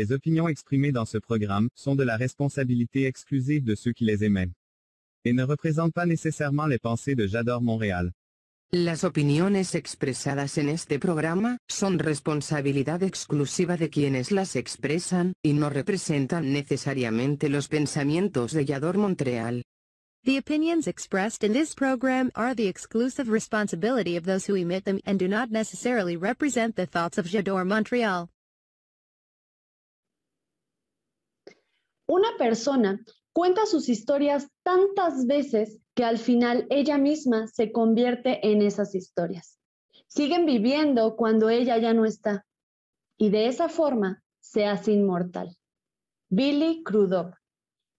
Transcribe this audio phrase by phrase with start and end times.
[0.00, 4.24] Les opinions exprimées dans ce programme sont de la responsabilité exclusive de ceux qui les
[4.24, 4.56] émettent
[5.26, 8.10] et ne représentent pas nécessairement les pensées de J'adore Montréal.
[8.72, 15.68] Las opiniones expresadas en este programa son responsabilidad exclusiva de quienes las expresan y no
[15.68, 19.64] representan necesariamente los pensamientos de Yador Montreal.
[20.24, 25.00] The opinions expressed in this program are the exclusive responsibility of those who emit them
[25.04, 28.30] and do not necessarily represent the thoughts of Jador Montreal.
[32.10, 32.98] Una persona
[33.32, 39.60] cuenta sus historias tantas veces que al final ella misma se convierte en esas historias.
[40.08, 42.44] Siguen viviendo cuando ella ya no está
[43.16, 45.56] y de esa forma se hace inmortal.
[46.28, 47.36] Billy Crudup.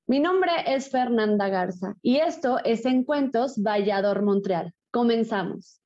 [0.07, 4.73] Mi nombre es Fernanda Garza y esto es En Cuentos Vallador Montreal.
[4.91, 5.79] Comenzamos.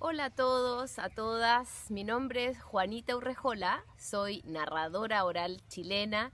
[0.00, 1.92] Hola a todos, a todas.
[1.92, 6.32] Mi nombre es Juanita Urrejola, soy narradora oral chilena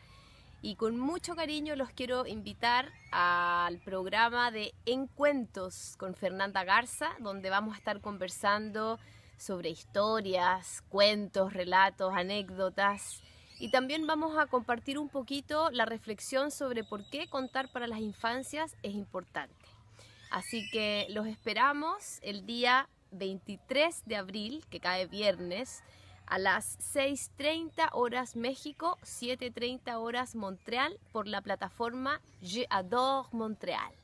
[0.62, 7.50] y con mucho cariño los quiero invitar al programa de Encuentos con Fernanda Garza, donde
[7.50, 9.00] vamos a estar conversando
[9.36, 13.20] sobre historias, cuentos, relatos, anécdotas
[13.58, 17.98] y también vamos a compartir un poquito la reflexión sobre por qué contar para las
[17.98, 19.54] infancias es importante.
[20.30, 25.82] Así que los esperamos el día 23 de abril, que cae viernes,
[26.26, 34.01] a las 6.30 horas México, 7.30 horas Montreal por la plataforma J'adore Montreal.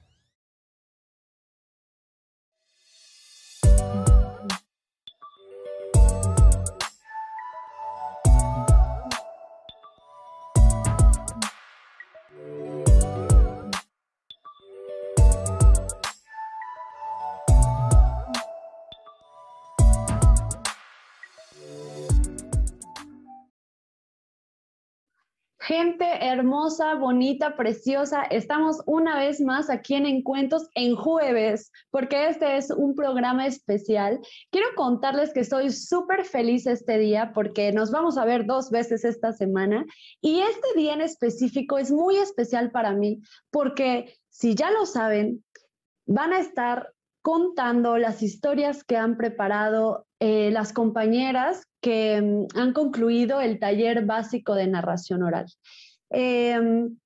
[25.68, 32.56] Gente hermosa, bonita, preciosa, estamos una vez más aquí en Encuentros en jueves, porque este
[32.56, 34.18] es un programa especial.
[34.50, 39.04] Quiero contarles que estoy súper feliz este día porque nos vamos a ver dos veces
[39.04, 39.84] esta semana
[40.22, 45.44] y este día en específico es muy especial para mí porque, si ya lo saben,
[46.06, 52.72] van a estar contando las historias que han preparado eh, las compañeras que mm, han
[52.72, 55.46] concluido el taller básico de narración oral.
[56.10, 56.96] Em,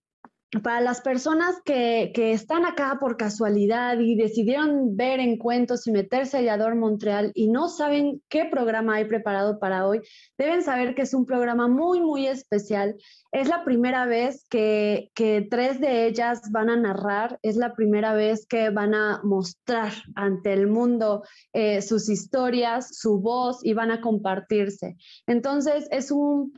[0.61, 6.39] para las personas que, están acá por casualidad y decidieron ver en cuentos y meterse
[6.39, 10.01] a Yador Montreal y no saben qué programa hay preparado para hoy,
[10.37, 12.97] deben saber que es un programa muy, muy especial.
[13.33, 15.11] Es la primera vez que,
[15.51, 20.53] tres de ellas van a narrar, es la primera vez que van a mostrar ante
[20.53, 21.23] el mundo
[21.55, 24.97] eh, sus historias, su voz y van a compartirse.
[25.27, 26.53] Entonces es un,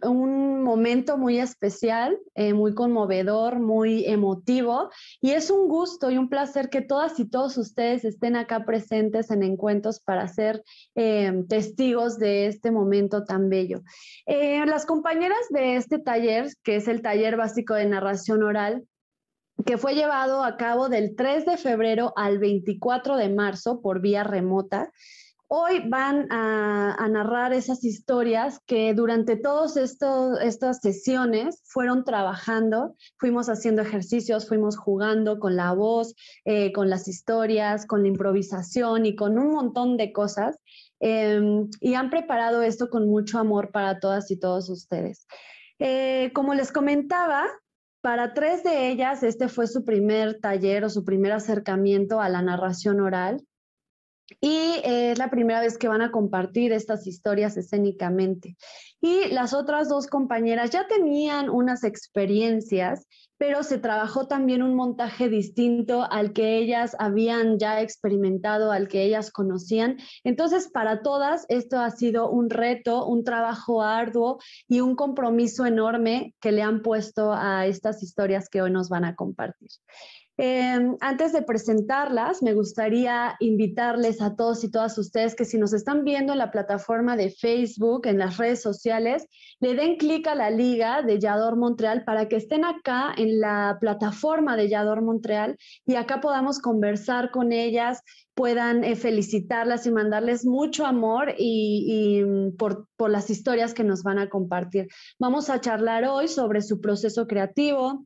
[0.64, 4.90] momento muy especial, eh, muy conmovedor, muy emotivo
[5.20, 9.30] y es un gusto y un placer que todas y todos ustedes estén acá presentes
[9.30, 10.62] en encuentros para ser
[10.94, 13.82] eh, testigos de este momento tan bello.
[14.26, 18.84] Eh, las compañeras de este taller, que es el taller básico de narración oral,
[19.64, 24.24] que fue llevado a cabo del 3 de febrero al 24 de marzo por vía
[24.24, 24.90] remota.
[25.56, 33.80] Hoy van a, narrar esas historias que durante todas estas sesiones fueron trabajando, fuimos haciendo
[33.80, 39.38] ejercicios, fuimos jugando con la voz, eh, con las historias, con la improvisación y con
[39.38, 40.58] un montón de cosas.
[40.98, 45.24] Em, y han preparado esto con mucho amor para todas y todos ustedes.
[45.78, 47.44] Eh, como les comentaba,
[48.00, 52.42] para tres de ellas, este fue su primer taller o su primer acercamiento a la
[52.42, 53.40] narración oral.
[54.40, 58.56] Y es la primera vez que van a compartir estas historias escénicamente.
[59.00, 63.06] Y las otras dos compañeras ya tenían unas experiencias,
[63.36, 69.02] pero se trabajó también un montaje distinto al que ellas habían ya experimentado, al que
[69.02, 69.98] ellas conocían.
[70.22, 74.38] Entonces, para todas, esto ha sido un reto, un trabajo arduo
[74.68, 79.04] y un compromiso enorme que le han puesto a estas historias que hoy nos van
[79.04, 79.68] a compartir.
[80.36, 85.72] Em, antes de presentarlas, me gustaría invitarles a todos y todas ustedes que si nos
[85.72, 89.28] están viendo en la plataforma de Facebook, en las redes sociales,
[89.60, 93.78] le den clic a la liga de Yador Montreal para que estén acá en la
[93.80, 98.02] plataforma de Yador Montreal y acá podamos conversar con ellas,
[98.34, 104.02] puedan eh, felicitarlas y mandarles mucho amor y, mm, por, por las historias que nos
[104.02, 104.88] van a compartir.
[105.20, 108.04] Vamos a charlar hoy sobre su proceso creativo,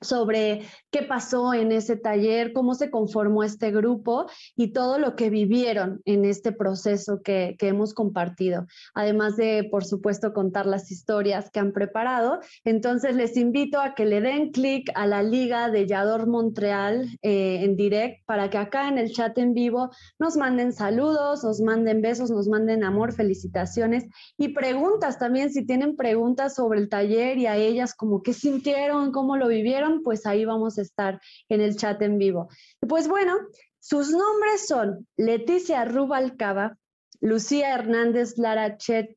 [0.00, 5.30] sobre qué pasó en ese taller, cómo se conformó este grupo y todo lo que
[5.30, 11.60] vivieron en este proceso que, hemos compartido, además de, por supuesto, contar las historias que
[11.60, 12.40] han preparado.
[12.64, 17.60] Entonces, les invito a que le den clic a la liga de Yador Montreal eh,
[17.62, 22.02] en direct para que acá en el chat en vivo nos manden saludos, nos manden
[22.02, 24.06] besos, nos manden amor, felicitaciones
[24.36, 29.12] y preguntas también, si tienen preguntas sobre el taller y a ellas como qué sintieron,
[29.12, 32.48] cómo lo vivieron, pues ahí vamos a estar en el chat en vivo.
[32.80, 33.36] Pues bueno,
[33.80, 36.76] sus nombres son Leticia Rubalcaba,
[37.20, 39.16] Lucía Hernández Lara Chet,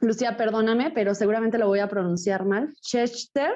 [0.00, 3.54] Lucía, perdóname, pero seguramente lo voy a pronunciar mal, Chester,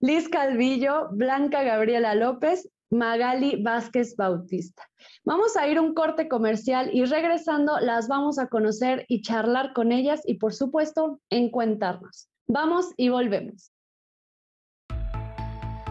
[0.00, 4.82] Liz Calvillo, Blanca Gabriela López, Magali Vázquez Bautista.
[5.24, 9.92] Vamos a ir un corte comercial y regresando las vamos a conocer y charlar con
[9.92, 12.28] ellas y por supuesto encuentarnos.
[12.46, 13.71] Vamos y volvemos.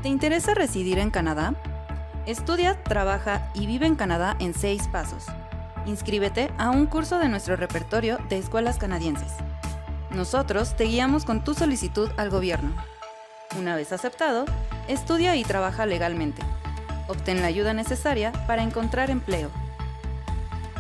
[0.02, 1.54] ¿Te interesa residir en Canadá?
[2.26, 5.28] Estudia, trabaja y vive en Canadá en seis pasos.
[5.86, 9.32] Inscríbete a un curso de nuestro repertorio de escuelas canadienses.
[10.10, 12.72] Nosotros te guiamos con tu solicitud al gobierno.
[13.60, 14.46] Una vez aceptado,
[14.88, 16.42] estudia y trabaja legalmente.
[17.08, 19.52] Obtén la ayuda necesaria para encontrar empleo.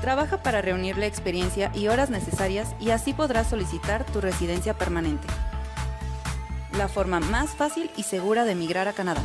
[0.01, 5.27] Trabaja para reunir la experiencia y horas necesarias y así podrás solicitar tu residencia permanente
[6.77, 9.21] la forma más fácil y segura de emigrar a Canadá.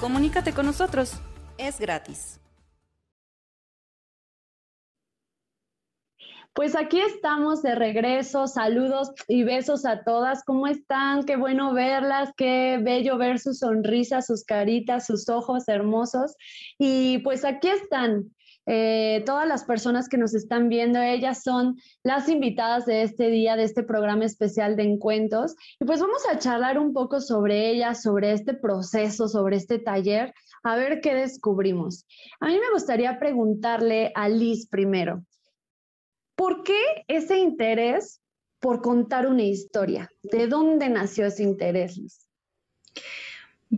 [0.00, 1.20] Comunícate con nosotros,
[1.58, 2.40] es gratis.
[6.54, 8.46] Pues aquí estamos de regreso.
[8.46, 10.44] Saludos y besos a todas.
[10.44, 11.24] ¿Cómo están?
[11.24, 16.36] Qué bueno verlas, qué bello ver sus sonrisas, sus caritas, sus ojos hermosos.
[16.78, 18.30] Y pues aquí están
[18.66, 23.56] eh, todas las personas que nos están viendo, ellas son las invitadas de este día,
[23.56, 25.54] de este programa especial de encuentros.
[25.80, 30.32] Y pues vamos a charlar un poco sobre ellas, sobre este proceso, sobre este taller,
[30.62, 32.06] a ver qué descubrimos.
[32.40, 35.24] A mí me gustaría preguntarle a Liz primero,
[36.34, 38.20] ¿por qué ese interés
[38.60, 40.08] por contar una historia?
[40.22, 42.26] ¿De dónde nació ese interés, Liz?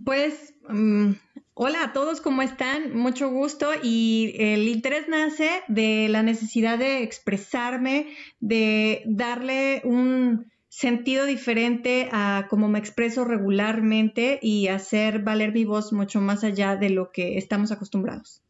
[0.04, 1.12] Pues mm,
[1.58, 2.94] Hola a todos, ¿cómo están?
[2.94, 8.08] Mucho gusto y el interés nace de la necesidad de expresarme,
[8.40, 15.94] de darle un sentido diferente a cómo me expreso regularmente y hacer valer mi voz
[15.94, 18.42] mucho más allá de lo que estamos acostumbrados.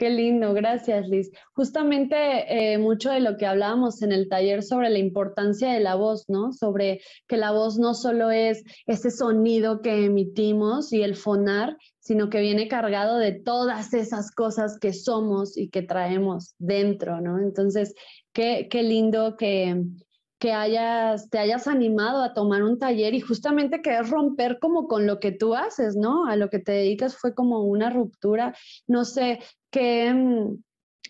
[0.00, 1.30] Qué lindo, gracias Liz.
[1.52, 2.14] Justamente
[2.48, 6.24] eh, mucho de lo que hablábamos en el taller sobre la importancia de la voz,
[6.26, 6.54] ¿no?
[6.54, 12.30] Sobre que la voz no solo es ese sonido que emitimos y el fonar, sino
[12.30, 17.38] que viene cargado de todas esas cosas que somos y que traemos dentro, ¿no?
[17.38, 17.92] Entonces,
[18.32, 19.84] qué, qué lindo que,
[20.40, 25.06] que hayas, te hayas animado a tomar un taller y justamente que romper como con
[25.06, 26.26] lo que tú haces, ¿no?
[26.26, 28.56] A lo que te dedicas fue como una ruptura.
[28.88, 29.40] No sé,
[29.70, 30.62] que mm,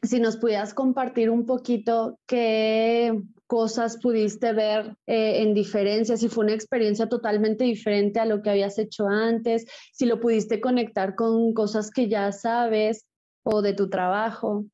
[0.03, 6.45] si nos pudieras compartir un poquito qué cosas pudiste ver eh, en diferencia, si fue
[6.45, 11.55] una experiencia totalmente diferente a lo que habías hecho antes, si lo pudiste conectar con
[11.55, 13.07] cosas que ya sabes
[13.45, 14.65] o de tu trabajo.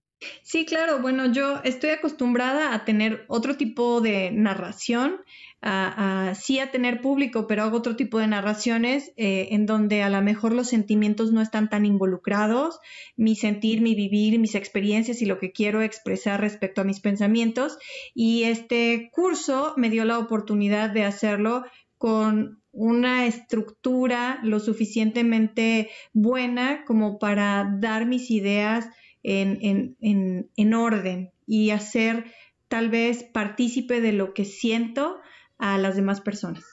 [0.42, 1.00] Sí, claro.
[1.00, 5.16] Bueno, yo estoy acostumbrada a tener otro tipo de narración,
[5.62, 10.10] a, sí a tener público, pero hago otro tipo de narraciones eh, en donde a
[10.10, 12.78] lo mejor los sentimientos no están tan involucrados,
[13.16, 17.78] mi sentir, mi vivir, mis experiencias y lo que quiero expresar respecto a mis pensamientos.
[18.14, 21.64] Y este curso me dio la oportunidad de hacerlo
[21.98, 28.86] con una estructura lo suficientemente buena como para dar mis ideas
[29.26, 32.26] en, en, en, orden y hacer
[32.68, 35.18] tal vez partícipe de lo que siento
[35.58, 36.64] a las demás personas.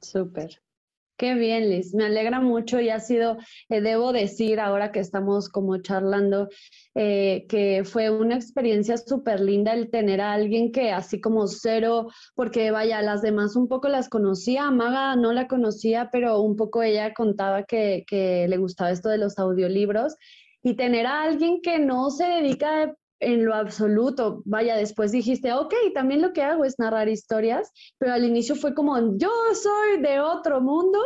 [0.00, 0.62] Súper.
[1.18, 1.94] Qué bien, Liz.
[1.94, 6.48] Me alegra mucho y ha sido, eh, debo decir ahora que estamos como charlando,
[6.94, 12.06] eh, que fue una experiencia súper linda el tener a alguien que así como cero,
[12.36, 16.84] porque vaya, las demás un poco las conocía, Maga no la conocía, pero un poco
[16.84, 18.04] ella contaba que
[18.48, 20.14] le gustaba esto de los audiolibros
[20.62, 24.42] y tener a alguien que no se dedica en lo absoluto.
[24.44, 28.74] Vaya, después dijiste, ok, también lo que hago es narrar historias, pero al inicio fue
[28.74, 30.98] como, yo soy de otro mundo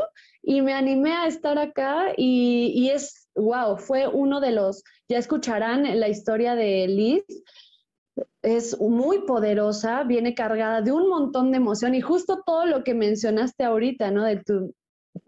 [0.42, 5.18] y me animé a estar acá y, y es, wow, fue uno de los, ya
[5.18, 7.24] escucharán la historia de Liz,
[8.42, 12.94] es muy poderosa, viene cargada de un montón de emoción y justo todo lo que
[12.94, 14.24] mencionaste ahorita, ¿no?
[14.24, 14.74] De tu,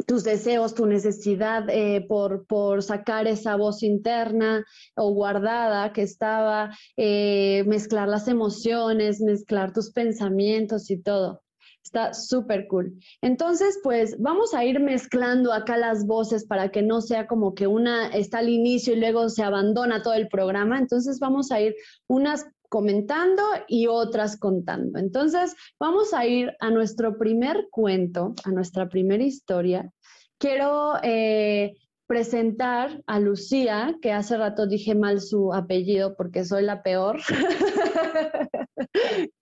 [0.06, 4.64] tus deseos, tu necesidad eh, por, por, sacar esa voz interna
[4.96, 11.42] o guardada que estaba, eh, mezclar las emociones, mezclar tus pensamientos y todo.
[11.82, 12.98] Está súper cool.
[13.20, 17.66] Entonces, pues vamos a ir mezclando acá las voces para que no sea como que
[17.66, 20.78] una está al inicio y luego se abandona todo el programa.
[20.78, 21.74] Entonces, vamos a ir
[22.06, 24.98] unas comentando y otras contando.
[24.98, 29.92] Entonces, vamos a ir a nuestro primer cuento, a nuestra primera historia.
[30.38, 31.74] Quiero eh,
[32.06, 37.20] presentar a Lucía, que hace rato dije mal su apellido porque soy la peor.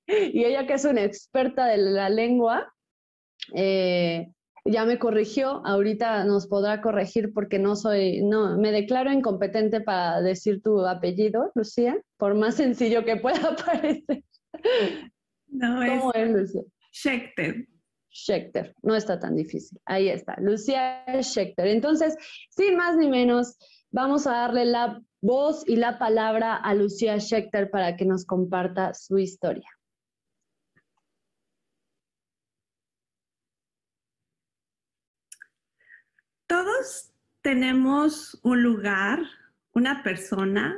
[0.06, 2.72] y ella que es una experta de la lengua,
[3.54, 4.28] eh,
[4.64, 10.20] ya me corrigió, ahorita nos podrá corregir porque no soy, no, me declaro incompetente para
[10.20, 14.22] decir tu apellido, Lucía, por más sencillo que pueda parecer.
[15.48, 16.62] No, ¿Cómo es, Lucía?
[16.92, 17.66] Schechter.
[18.12, 19.80] Schechter, no está tan difícil.
[19.86, 21.66] Ahí está, Lucía Schechter.
[21.66, 22.16] Entonces,
[22.50, 23.56] sin más ni menos,
[23.90, 28.92] vamos a darle la voz y la palabra a Lucía Schechter para que nos comparta
[28.92, 29.68] su historia.
[36.46, 39.20] Todos tenemos un lugar,
[39.72, 40.76] una persona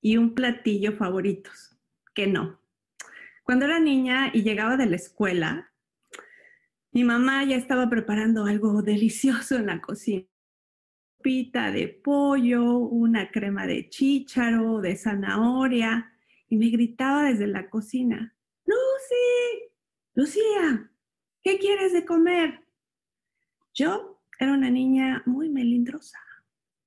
[0.00, 1.76] y un platillo favoritos,
[2.14, 2.60] que no.
[3.42, 5.72] Cuando era niña y llegaba de la escuela,
[6.92, 10.24] mi mamá ya estaba preparando algo delicioso en la cocina.
[11.22, 16.12] Pita de pollo, una crema de chícharo, de zanahoria,
[16.48, 19.72] y me gritaba desde la cocina, Lucy,
[20.14, 20.90] Lucía,
[21.42, 22.64] ¿qué quieres de comer?
[23.74, 26.18] Yo era una niña muy melindrosa.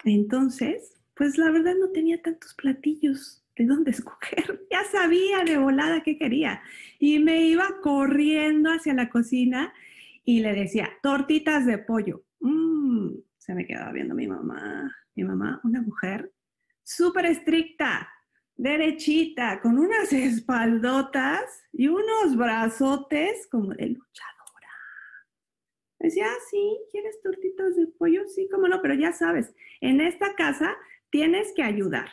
[0.04, 4.66] Entonces, pues la verdad no tenía tantos platillos de dónde escoger.
[4.72, 6.62] Ya sabía de volada qué quería.
[7.00, 9.74] Y me iba corriendo hacia la cocina
[10.30, 12.24] y le decía, tortitas de pollo.
[12.40, 14.96] Mm, se me quedaba viendo mi mamá.
[15.16, 16.32] Mi mamá, una mujer
[16.84, 18.08] súper estricta,
[18.56, 24.40] derechita, con unas espaldotas y unos brazotes como de luchador
[26.00, 28.28] decía, ah, sí, ¿quieres tortitas de pollo?
[28.28, 30.78] Sí, cómo no, pero ya sabes, en esta casa
[31.10, 32.10] tienes que ayudar.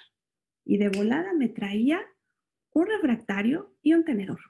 [0.64, 2.00] Y de volada me traía
[2.72, 4.40] un refractario y un tenedor.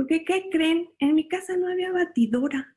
[0.00, 0.88] Porque, ¿qué creen?
[0.98, 2.74] En mi casa no había batidora.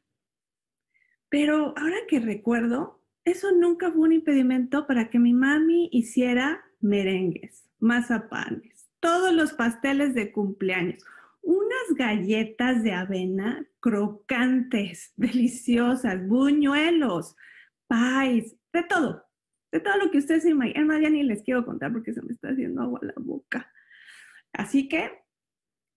[1.29, 7.63] Pero ahora que recuerdo, eso nunca fue un impedimento para que mi mami hiciera merengues,
[7.79, 11.01] mazapanes, todos los pasteles de cumpleaños
[11.41, 17.37] unas galletas de avena crocantes, deliciosas, buñuelos,
[17.87, 19.23] pies, de todo,
[19.71, 21.01] de todo lo que ustedes se imaginan.
[21.01, 23.71] Ya ni les quiero contar porque se me está haciendo agua la boca.
[24.51, 25.22] Así que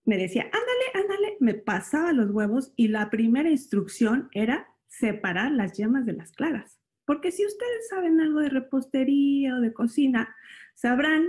[0.07, 5.73] me decía, ándale, ándale, me pasaba los huevos y la primera instrucción era separar las
[5.77, 6.79] yemas de las claras.
[7.05, 10.33] Porque si ustedes saben algo de repostería o de cocina,
[10.75, 11.27] sabrán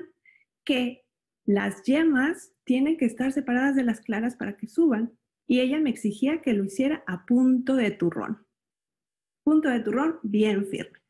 [0.64, 1.04] que
[1.44, 5.18] las yemas tienen que estar separadas de las claras para que suban.
[5.48, 8.46] Y ella me exigía que lo hiciera a punto de turrón.
[9.42, 11.00] Punto de turrón bien firme.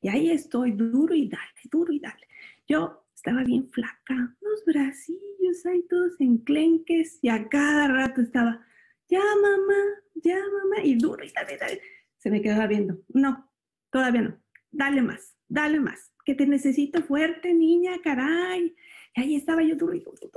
[0.00, 2.28] Y ahí estoy, duro y dale, duro y dale.
[2.68, 8.64] Yo estaba bien flaca, unos bracillos ahí todos enclenques y a cada rato estaba,
[9.08, 9.82] ya mamá,
[10.14, 11.82] ya mamá, y duro y dale, dale.
[12.18, 13.50] Se me quedaba viendo, no,
[13.90, 14.40] todavía no,
[14.70, 18.76] dale más, dale más, que te necesito fuerte, niña, caray.
[19.16, 19.94] Y ahí estaba yo, duro,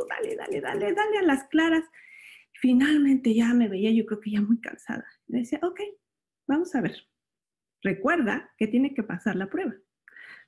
[0.09, 1.83] dale, dale, dale, dale a las claras.
[2.53, 5.05] Finalmente ya me veía, yo creo que ya muy cansada.
[5.27, 5.79] Le decía, ok,
[6.47, 6.95] vamos a ver.
[7.83, 9.75] Recuerda que tiene que pasar la prueba.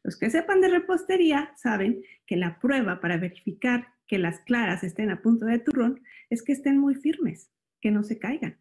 [0.03, 5.09] Los que sepan de repostería saben que la prueba para verificar que las claras estén
[5.09, 8.57] a punto de turrón es que estén muy firmes, que no se caigan.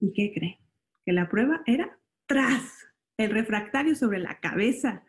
[0.00, 0.58] ¿Y qué creen?
[1.04, 2.86] Que la prueba era tras
[3.16, 5.04] el refractario sobre la cabeza.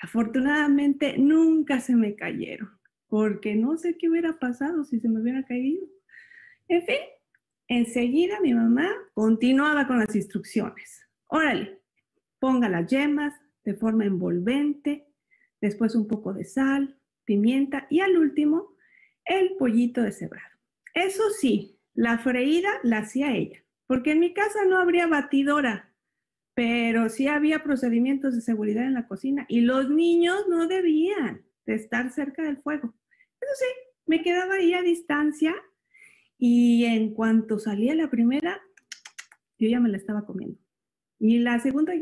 [0.00, 2.76] Afortunadamente nunca se me cayeron
[3.08, 5.86] porque no sé qué hubiera pasado si se me hubiera caído.
[6.68, 6.96] En fin,
[7.68, 11.02] enseguida mi mamá continuaba con las instrucciones.
[11.28, 11.80] Órale,
[12.38, 13.34] ponga las yemas
[13.66, 15.08] de forma envolvente,
[15.60, 18.76] después un poco de sal, pimienta y al último
[19.24, 20.56] el pollito deshebrado.
[20.94, 25.92] Eso sí, la freída la hacía ella, porque en mi casa no habría batidora,
[26.54, 31.74] pero sí había procedimientos de seguridad en la cocina y los niños no debían de
[31.74, 32.94] estar cerca del fuego.
[33.40, 33.66] Eso sí,
[34.06, 35.54] me quedaba ahí a distancia
[36.38, 38.62] y en cuanto salía la primera,
[39.58, 40.58] yo ya me la estaba comiendo.
[41.18, 41.94] Y la segunda,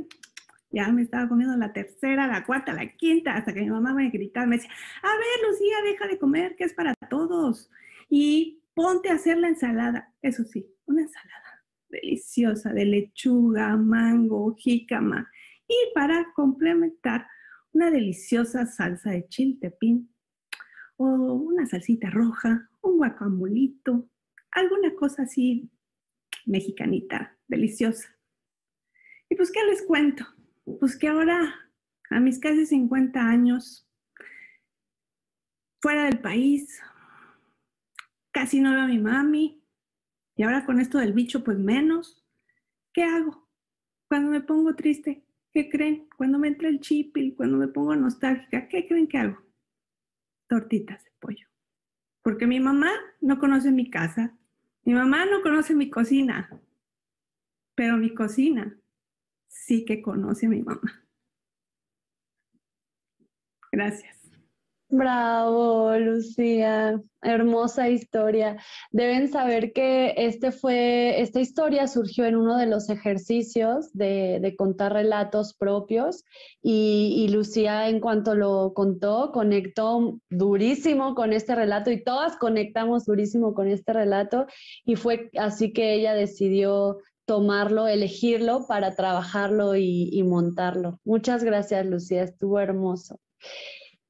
[0.74, 4.10] ya me estaba comiendo la tercera, la cuarta, la quinta, hasta que mi mamá me
[4.10, 4.70] gritaba, me decía,
[5.02, 7.70] a ver, Lucía, deja de comer, que es para todos.
[8.08, 10.12] Y ponte a hacer la ensalada.
[10.20, 15.30] Eso sí, una ensalada deliciosa de lechuga, mango, jícama.
[15.68, 17.26] Y para complementar,
[17.72, 20.14] una deliciosa salsa de chiltepín
[20.96, 24.08] o una salsita roja, un guacamolito,
[24.52, 25.70] alguna cosa así
[26.46, 28.08] mexicanita deliciosa.
[29.28, 30.24] Y pues, ¿qué les cuento?
[30.64, 31.70] Pues que ahora,
[32.10, 33.86] a mis casi 50 años,
[35.80, 36.80] fuera del país,
[38.30, 39.62] casi no veo a mi mami,
[40.36, 42.24] y ahora con esto del bicho, pues menos.
[42.92, 43.48] ¿Qué hago?
[44.08, 46.08] Cuando me pongo triste, ¿qué creen?
[46.16, 49.42] Cuando me entra el chipil, cuando me pongo nostálgica, ¿qué creen que hago?
[50.48, 51.46] Tortitas de pollo.
[52.22, 52.90] Porque mi mamá
[53.20, 54.36] no conoce mi casa,
[54.84, 56.50] mi mamá no conoce mi cocina,
[57.74, 58.78] pero mi cocina
[59.54, 60.80] sí que conoce a mi mamá.
[63.72, 64.14] Gracias.
[64.90, 67.00] Bravo, Lucía.
[67.20, 68.58] Hermosa historia.
[68.92, 74.92] Deben saber que este fue, esta historia surgió en uno de los ejercicios de, contar
[74.92, 76.24] relatos propios
[76.62, 83.54] y, Lucía en cuanto lo contó conectó durísimo con este relato y todas conectamos durísimo
[83.54, 84.46] con este relato
[84.84, 91.00] y fue así que ella decidió tomarlo, elegirlo para trabajarlo y, montarlo.
[91.04, 92.24] Muchas gracias, Lucía.
[92.24, 93.20] Estuvo hermoso.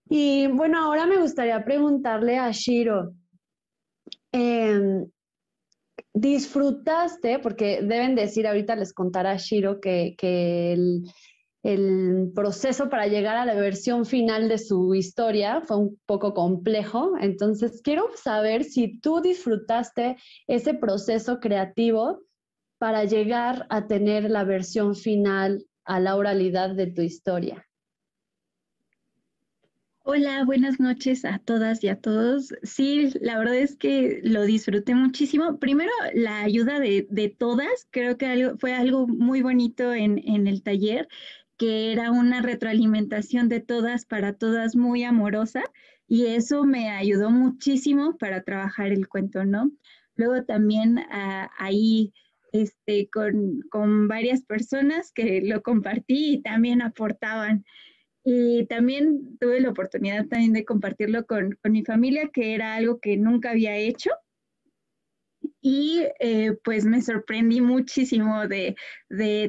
[0.09, 3.15] Y bueno, ahora me gustaría preguntarle a Shiro,
[4.33, 5.09] em,
[6.13, 7.39] ¿disfrutaste?
[7.39, 11.05] Porque deben decir, ahorita les contará Shiro que, el,
[12.35, 17.13] proceso para llegar a la versión final de su historia fue un poco complejo.
[17.19, 20.17] Entonces, quiero saber si tú disfrutaste
[20.47, 22.21] ese proceso creativo
[22.85, 27.67] para llegar a tener la versión final a la oralidad de tu historia.
[30.03, 32.53] Hola, buenas noches a todas y a todos.
[32.63, 35.59] Sí, la verdad es que lo disfruté muchísimo.
[35.59, 41.09] Primero, la ayuda de, todas, creo que fue algo muy bonito en, en, el taller,
[41.57, 45.63] que era una retroalimentación de todas para todas muy amorosa
[46.07, 49.71] y eso me ayudó muchísimo para trabajar el cuento, ¿no?
[50.17, 52.13] Luego también ah, ahí
[52.55, 57.65] este, con, con varias personas que lo compartí y también aportaban.
[58.23, 63.17] Y también tuve la oportunidad también de compartirlo con, mi familia, que era algo que
[63.17, 64.11] nunca había hecho.
[65.61, 68.77] Y eh, pues me sorprendí muchísimo de,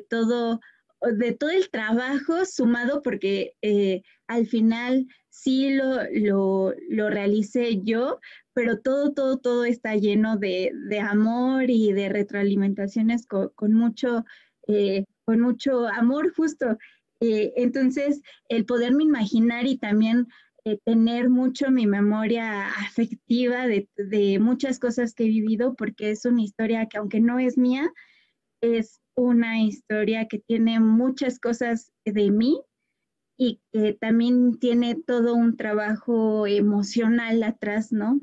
[0.10, 0.60] todo,
[1.02, 8.20] de todo el trabajo sumado, porque eh, al final sí lo, lo, realicé yo,
[8.56, 14.24] pero todo, todo, todo está lleno de, amor y de retroalimentaciones con, mucho,
[14.68, 16.78] eh, con mucho amor justo.
[17.20, 20.28] Eh, entonces, el poderme imaginar y también
[20.63, 26.41] eh, tener mucho mi memoria afectiva de, muchas cosas que he vivido, porque es una
[26.41, 27.91] historia que aunque no es mía,
[28.62, 32.62] es una historia que tiene muchas cosas de mí
[33.38, 38.22] y que también tiene todo un trabajo emocional atrás, ¿no?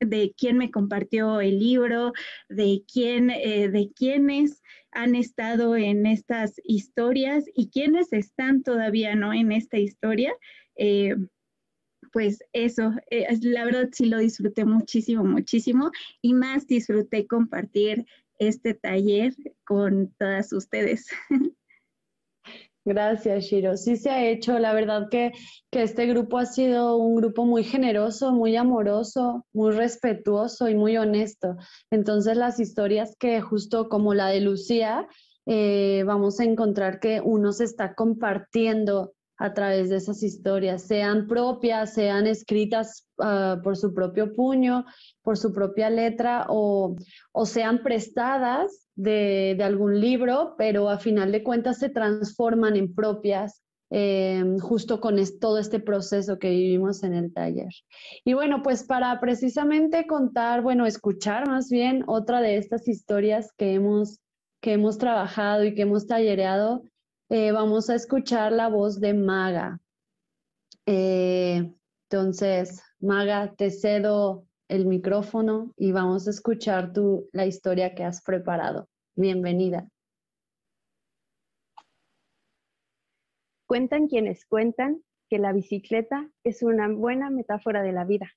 [0.00, 2.12] De quién me compartió el libro,
[2.48, 9.32] de quién, eh, de quiénes han estado en estas historias y quienes están todavía no
[9.32, 10.32] en esta historia.
[10.76, 11.14] Eh,
[12.12, 15.90] pues eso, eh, la verdad sí lo disfruté muchísimo, muchísimo
[16.22, 18.06] y más disfruté compartir
[18.38, 21.08] este taller con todas ustedes.
[22.88, 23.76] Gracias, Shiro.
[23.76, 25.32] Sí se ha hecho, la verdad que,
[25.70, 30.96] que, este grupo ha sido un grupo muy generoso, muy amoroso, muy respetuoso y muy
[30.96, 31.56] honesto.
[31.90, 35.06] Entonces las historias que justo como la de Lucía,
[35.44, 41.26] eh, vamos a encontrar que uno se está compartiendo a través de esas historias, sean
[41.26, 44.84] propias, sean escritas ah, por su propio puño,
[45.22, 46.96] por su propia letra o,
[47.32, 53.62] o sean prestadas de, algún libro, pero a final de cuentas se transforman en propias
[53.90, 57.70] eh, justo con todo este proceso que vivimos en el taller.
[58.24, 63.74] Y bueno, pues para precisamente contar, bueno, escuchar más bien otra de estas historias que
[63.74, 64.18] hemos,
[64.60, 66.82] que hemos trabajado y que hemos tallereado,
[67.30, 69.80] eh, vamos a escuchar la voz de Maga.
[70.86, 71.72] Eh,
[72.10, 78.22] entonces, Maga, te cedo el micrófono y vamos a escuchar tu, la historia que has
[78.22, 78.88] preparado.
[79.14, 79.88] Bienvenida.
[83.66, 88.32] Cuentan quienes cuentan que la bicicleta es una buena metáfora de la vida.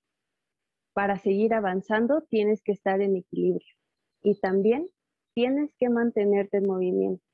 [0.93, 3.73] Para seguir avanzando tienes que estar en equilibrio
[4.21, 4.89] y también
[5.33, 7.30] tienes que mantenerte en movimiento.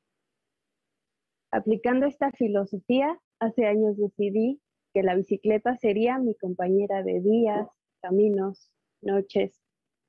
[1.51, 4.61] Aplicando esta filosofía, hace años decidí
[4.93, 7.67] que la bicicleta sería mi compañera de días,
[8.01, 9.61] caminos, noches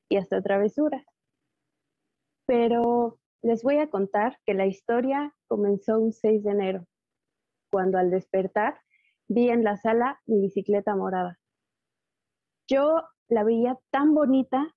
[0.09, 1.05] y hasta travesuras.
[2.46, 6.87] Pero les voy a contar que la historia comenzó un 6 de enero,
[7.70, 8.81] cuando al despertar
[9.29, 11.38] vi en la sala mi bicicleta morada.
[12.66, 14.74] Yo la veía tan bonita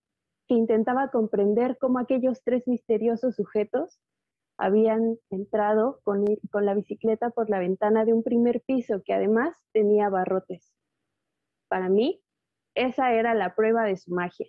[0.47, 3.99] que intentaba comprender cómo aquellos tres misteriosos sujetos
[4.61, 9.57] habían entrado con, con, la bicicleta por la ventana de un primer piso que además
[9.73, 10.71] tenía barrotes.
[11.67, 12.21] Para mí,
[12.75, 14.45] esa era la prueba de su magia.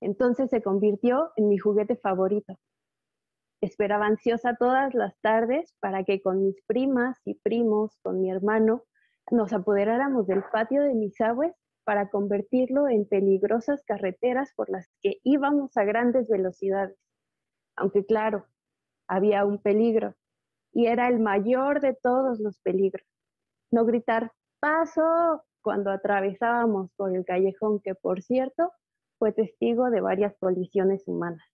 [0.00, 2.54] Entonces se convirtió en mi juguete favorito.
[3.60, 8.84] Esperaba ansiosa todas las tardes para que con mis primas y primos, con mi hermano,
[9.32, 15.18] nos apoderáramos del patio de mis abues para convertirlo en peligrosas carreteras por las que
[15.24, 16.96] íbamos a grandes velocidades.
[17.74, 18.46] Aunque claro,
[19.08, 20.14] había un peligro,
[20.72, 23.06] y era el mayor de todos los peligros.
[23.70, 28.72] No gritar paso cuando atravesábamos por el callejón, que por cierto
[29.18, 31.44] fue testigo de varias colisiones humanas.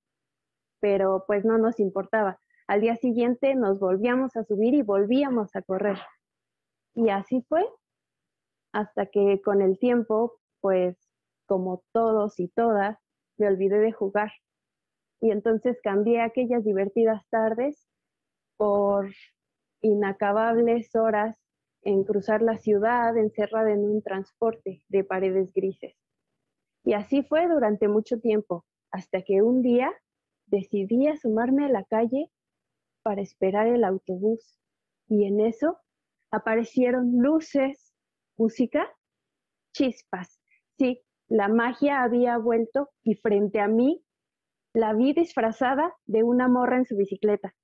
[0.80, 2.38] Pero pues no nos importaba.
[2.66, 5.98] Al día siguiente nos volvíamos a subir y volvíamos a correr.
[6.94, 7.64] Y así fue
[8.72, 10.96] hasta que con el tiempo, pues
[11.46, 12.98] como todos y todas,
[13.38, 14.32] me olvidé de jugar.
[15.22, 17.88] Y entonces cambié aquellas divertidas tardes
[18.56, 19.08] por
[19.80, 21.38] inacabables horas
[21.82, 25.94] en cruzar la ciudad encerrada en un transporte de paredes grises.
[26.84, 29.92] Y así fue durante mucho tiempo, hasta que un día
[30.46, 32.28] decidí asomarme a la calle
[33.04, 34.58] para esperar el autobús.
[35.06, 35.78] Y en eso
[36.32, 37.94] aparecieron luces,
[38.36, 38.92] música,
[39.72, 40.40] chispas.
[40.78, 44.01] Sí, la magia había vuelto y frente a mí
[44.74, 47.54] la vi disfrazada de una morra en su bicicleta,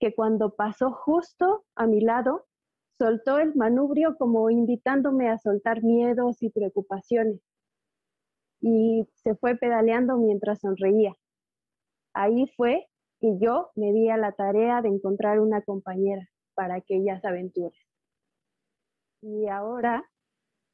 [0.00, 2.46] que cuando pasó justo a mi lado,
[2.98, 7.40] soltó el manubrio como invitándome a soltar miedos y preocupaciones.
[8.60, 11.14] Y se fue pedaleando mientras sonreía.
[12.14, 12.86] Ahí fue
[13.20, 17.78] que yo me di a la tarea de encontrar una compañera para aquellas aventuras.
[19.20, 20.04] Y ahora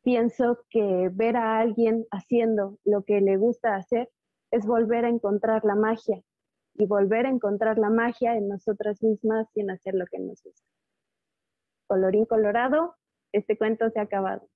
[0.03, 4.09] pienso que ver a alguien haciendo lo que le gusta hacer
[4.53, 6.23] es volver a encontrar la magia
[6.75, 10.43] y volver a encontrar la magia en nosotras mismas y en hacer lo que nos
[10.43, 10.69] gusta.
[11.89, 12.95] Colorín colorado,
[13.33, 14.49] este cuento se ha acabado.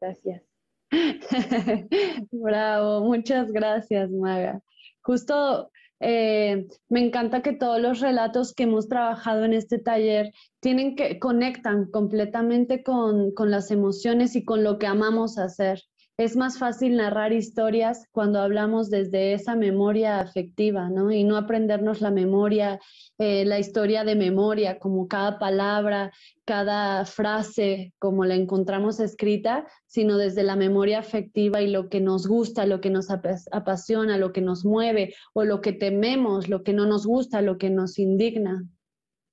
[0.00, 0.42] Gracias.
[2.30, 4.60] Bravo, muchas gracias, Maga.
[5.02, 10.94] Justo eh, me encanta que todos los relatos que hemos trabajado en este taller tienen
[10.96, 15.82] que conectan completamente con, con las emociones y con lo que amamos hacer.
[16.18, 21.10] Es más fácil narrar historias cuando hablamos desde esa memoria afectiva, ¿no?
[21.10, 22.78] Y no aprendernos la memoria,
[23.18, 26.12] eh, la historia de memoria, como cada palabra,
[26.44, 32.26] cada frase, como la encontramos escrita, sino desde la memoria afectiva y lo que nos
[32.26, 36.74] gusta, lo que nos apasiona, lo que nos mueve, o lo que tememos, lo que
[36.74, 38.66] no nos gusta, lo que nos indigna.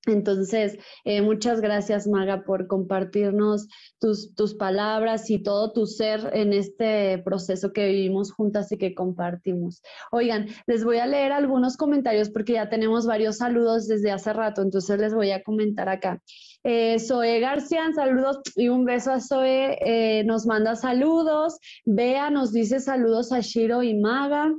[0.06, 6.54] Entonces, eh, muchas gracias, Maga, por compartirnos tus, tus, palabras y todo tu ser en
[6.54, 9.82] este proceso que vivimos juntas y que compartimos.
[10.10, 14.62] Oigan, les voy a leer algunos comentarios porque ya tenemos varios saludos desde hace rato,
[14.62, 16.22] entonces les voy a comentar acá.
[16.64, 21.58] Eh, Zoe García, saludos y un beso a Zoe, eh, nos manda saludos.
[21.84, 24.50] Bea nos dice saludos a Shiro y Maga.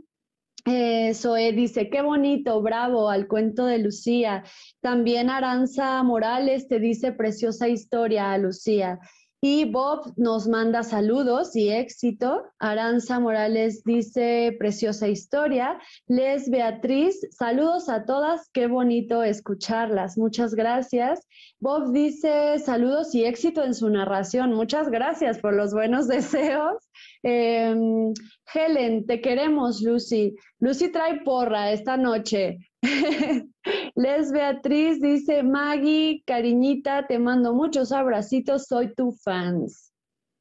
[0.65, 4.43] Eh, Zoe dice, qué bonito, bravo, al cuento de Lucía.
[4.79, 8.99] También Aranza Morales te dice, preciosa historia, Lucía.
[9.43, 12.43] Y Bob nos manda saludos y éxito.
[12.59, 15.79] Aranza Morales dice, preciosa historia.
[16.05, 20.15] Les Beatriz, saludos a todas, qué bonito escucharlas.
[20.15, 21.27] Muchas gracias.
[21.59, 24.53] Bob dice, saludos y éxito en su narración.
[24.53, 26.77] Muchas gracias por los buenos deseos.
[27.23, 28.13] Em,
[28.53, 30.35] Helen, te queremos, Lucy.
[30.59, 32.57] Lucy trae porra esta noche.
[33.95, 39.91] Les Beatriz dice, Maggie, cariñita, te mando muchos abracitos, soy tu fans.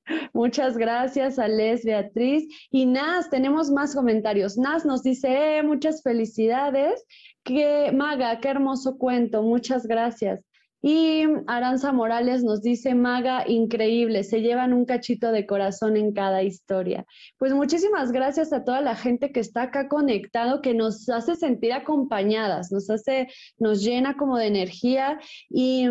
[0.33, 2.47] Muchas gracias a Les Beatriz.
[2.71, 4.57] Y Nas, tenemos más comentarios.
[4.57, 7.05] Nas nos dice, eh, muchas felicidades.
[7.45, 9.43] Que Maga, qué hermoso cuento.
[9.43, 10.40] Muchas gracias.
[10.83, 16.43] Y Aranza Morales nos dice, Maga, increíble, se llevan un cachito de corazón en cada
[16.43, 17.05] historia.
[17.37, 21.75] Pues muchísimas gracias a toda la gente que está acá conectado, que nos hace sentir
[21.75, 25.87] acompañadas, nos hace, nos llena como de energía y...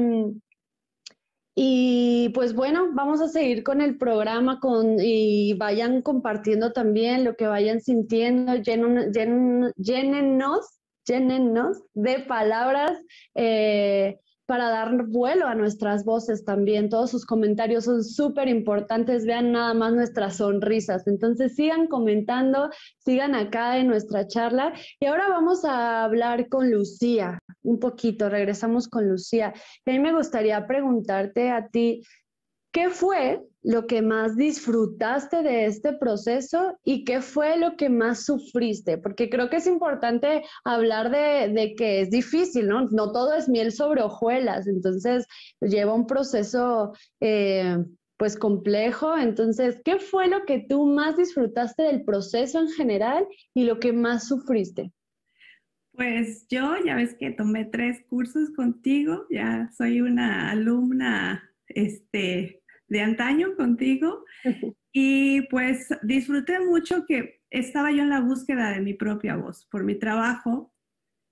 [1.62, 7.36] Y pues bueno, vamos a seguir con el programa con, y vayan compartiendo también lo
[7.36, 9.75] que vayan sintiendo, llénenos,
[11.06, 12.97] llénenos de palabras
[13.36, 16.89] eh, para dar vuelo a nuestras voces también.
[16.89, 19.23] Todos sus comentarios son súper importantes.
[19.23, 21.05] Vean nada más nuestras sonrisas.
[21.05, 24.73] Entonces sigan comentando, sigan acá en nuestra charla.
[24.99, 28.27] Y ahora vamos a hablar con Lucía un poquito.
[28.27, 29.53] Regresamos con Lucía.
[29.85, 32.01] a mí me gustaría preguntarte a ti,
[32.71, 38.26] ¿qué fue lo que más disfrutaste de este proceso y qué fue lo que más
[38.26, 38.98] sufriste?
[38.98, 42.88] Porque creo que es importante hablar de, que es difícil, ¿no?
[42.91, 45.26] No todo es miel sobre hojuelas, entonces
[45.62, 47.78] lleva un proceso eh,
[48.17, 49.17] pues complejo.
[49.17, 53.93] Entonces, ¿qué fue lo que tú más disfrutaste del proceso en general y lo que
[53.93, 54.91] más sufriste?
[55.93, 62.59] Pues yo ya ves que tomé tres cursos contigo, ya soy una alumna este,
[62.89, 64.25] de antaño contigo.
[64.91, 69.84] Y pues disfruté mucho que estaba yo en la búsqueda de mi propia voz por
[69.84, 70.73] mi trabajo.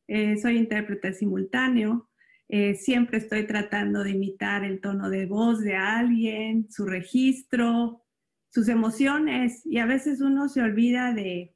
[0.08, 2.08] Eh, soy intérprete simultáneo,
[2.50, 8.06] eh, siempre estoy tratando de imitar el tono de voz de alguien, su registro,
[8.50, 9.66] sus emociones.
[9.66, 11.56] Y a veces uno se olvida de,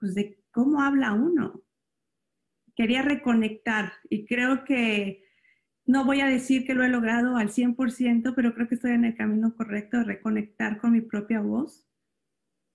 [0.00, 1.62] pues, de cómo habla uno.
[2.74, 3.92] Quería reconectar.
[4.08, 5.22] Y creo que
[5.90, 9.04] no voy a decir que lo he logrado al 100%, pero creo que estoy en
[9.04, 11.84] el camino correcto de reconectar con mi propia voz.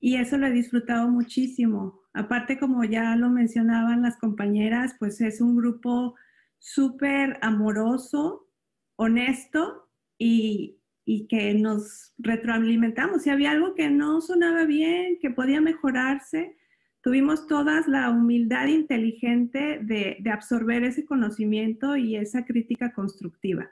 [0.01, 2.01] Y eso lo he disfrutado muchísimo.
[2.13, 6.15] Aparte, como ya lo mencionaban las compañeras, pues es un grupo
[6.59, 8.49] súper amoroso,
[8.97, 13.23] honesto y, y que nos retroalimentamos.
[13.23, 16.57] Si había algo que no sonaba bien, que podía mejorarse,
[17.05, 23.69] tuvimos todas la humildad inteligente de, absorber ese conocimiento y esa crítica constructiva.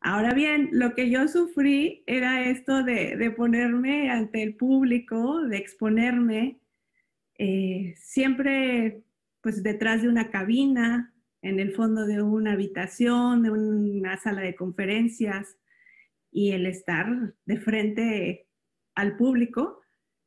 [0.00, 6.58] Ahora bien, lo que yo sufrí era esto de, ponerme ante el público, de exponerme,
[7.36, 9.02] eh, siempre
[9.42, 14.56] pues detrás de una cabina, en el fondo de una habitación, de una sala de
[14.56, 15.58] conferencias,
[16.30, 18.48] y el estar de frente
[18.94, 19.82] al público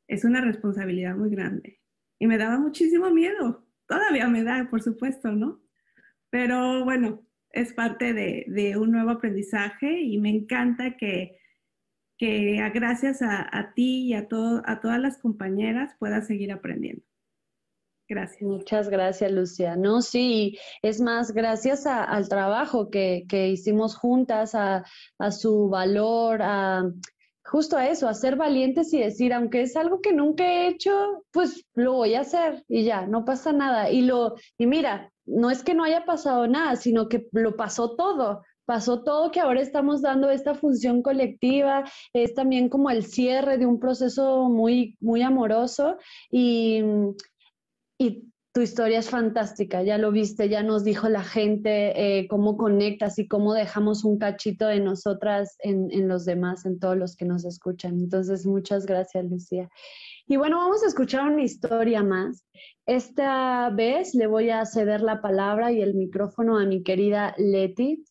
[0.07, 1.81] es una responsabilidad muy grande
[2.21, 3.65] y me daba muchísimo miedo.
[3.88, 5.60] Todavía me da, por supuesto, ¿no?
[6.29, 11.39] Pero bueno, es parte de, un nuevo aprendizaje y me encanta que,
[12.19, 17.01] que gracias a, ti y a, todo, a todas las compañeras puedas seguir aprendiendo.
[18.07, 18.43] Gracias.
[18.43, 19.75] Muchas gracias, Lucia.
[19.75, 24.86] No, sí, es más, gracias al trabajo que, que hicimos juntas, a,
[25.17, 26.84] a, su valor, a,
[27.43, 31.25] justo a eso, a ser valientes y decir, aunque es algo que nunca he hecho,
[31.32, 33.89] pues lo voy a hacer y ya, no pasa nada.
[33.89, 37.95] Y lo, y mira, no es que no haya pasado nada, sino que lo pasó
[37.95, 38.43] todo.
[38.65, 43.65] Pasó todo que ahora estamos dando esta función colectiva, es también como el cierre de
[43.65, 45.97] un proceso muy, muy amoroso
[46.30, 46.82] y,
[47.97, 52.57] y tu historia es fantástica, ya lo viste, ya nos dijo la gente eh, cómo
[52.57, 57.15] conectas y cómo dejamos un cachito de nosotras en, en, los demás, en todos los
[57.15, 57.93] que nos escuchan.
[57.99, 59.69] Entonces, muchas gracias, Lucía.
[60.27, 62.45] Y bueno, vamos a escuchar una historia más.
[62.85, 68.03] Esta vez le voy a ceder la palabra y el micrófono a mi querida Leti.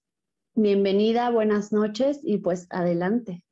[0.55, 3.45] Bienvenida, buenas noches y pues adelante.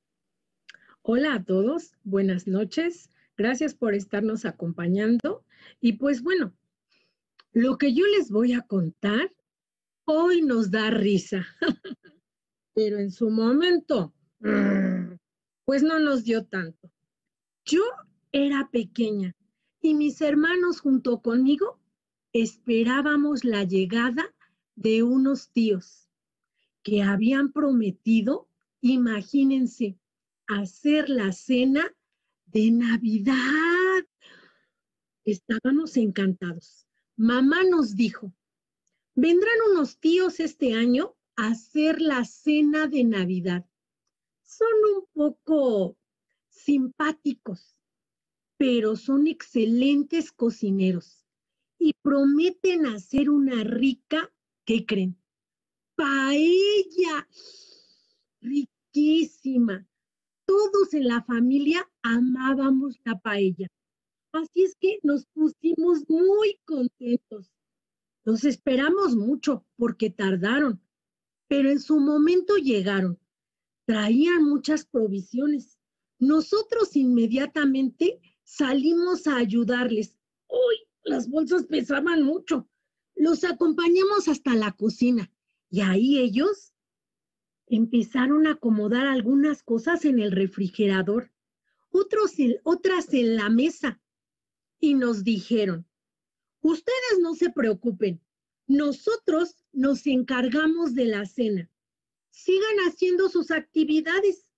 [1.03, 3.11] Hola a todos, buenas noches.
[3.37, 5.45] Gracias por estarnos acompañando.
[5.81, 6.53] Y pues bueno,
[7.53, 9.33] lo que yo les voy a contar
[10.05, 11.47] hoy nos da risa,
[12.75, 14.15] pero en su momento,
[15.65, 16.91] pues no nos dio tanto.
[17.65, 17.83] Yo
[18.33, 19.35] era pequeña
[19.81, 21.81] y mis hermanos junto conmigo
[22.33, 24.35] esperábamos la llegada
[24.77, 26.09] de unos tíos
[26.83, 28.49] que habían prometido,
[28.81, 29.99] imagínense,
[30.47, 31.95] hacer la cena
[32.47, 34.07] de Navidad.
[35.25, 36.88] Estábamos encantados
[37.19, 38.33] mamá nos dijo,
[39.17, 43.67] vendrán unos tíos este año a hacer la cena de Navidad.
[44.43, 45.99] Son un poco
[46.49, 47.77] simpáticos,
[48.57, 51.27] pero son excelentes cocineros
[51.77, 54.33] y prometen hacer una rica,
[54.65, 55.21] ¿qué creen?
[55.97, 57.29] Paella,
[58.41, 59.85] riquísima.
[60.47, 63.67] Todos en la familia amábamos la paella.
[64.33, 67.51] Así es que nos pusimos muy contentos.
[68.25, 70.83] Los esperamos mucho porque tardaron,
[71.49, 73.19] pero en su momento llegaron.
[73.87, 75.79] Traían muchas provisiones.
[76.19, 80.19] Nosotros inmediatamente salimos a ayudarles.
[80.49, 82.69] Uy, las bolsas pesaban mucho.
[83.15, 85.33] Los acompañamos hasta la cocina
[85.71, 86.75] y ahí ellos
[87.67, 91.33] empezaron a acomodar algunas cosas en el refrigerador,
[91.91, 94.01] otros otras en la mesa
[94.81, 95.87] y nos dijeron,
[96.61, 98.21] ustedes no se preocupen,
[98.67, 101.71] nosotros nos encargamos de la cena.
[102.31, 104.51] Sigan haciendo sus actividades.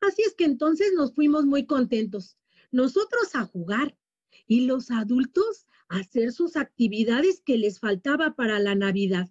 [0.00, 2.38] Así es que entonces nos fuimos muy contentos.
[2.70, 3.98] Nosotros a jugar
[4.46, 9.28] y los adultos a hacer sus actividades que les faltaba para la Navidad.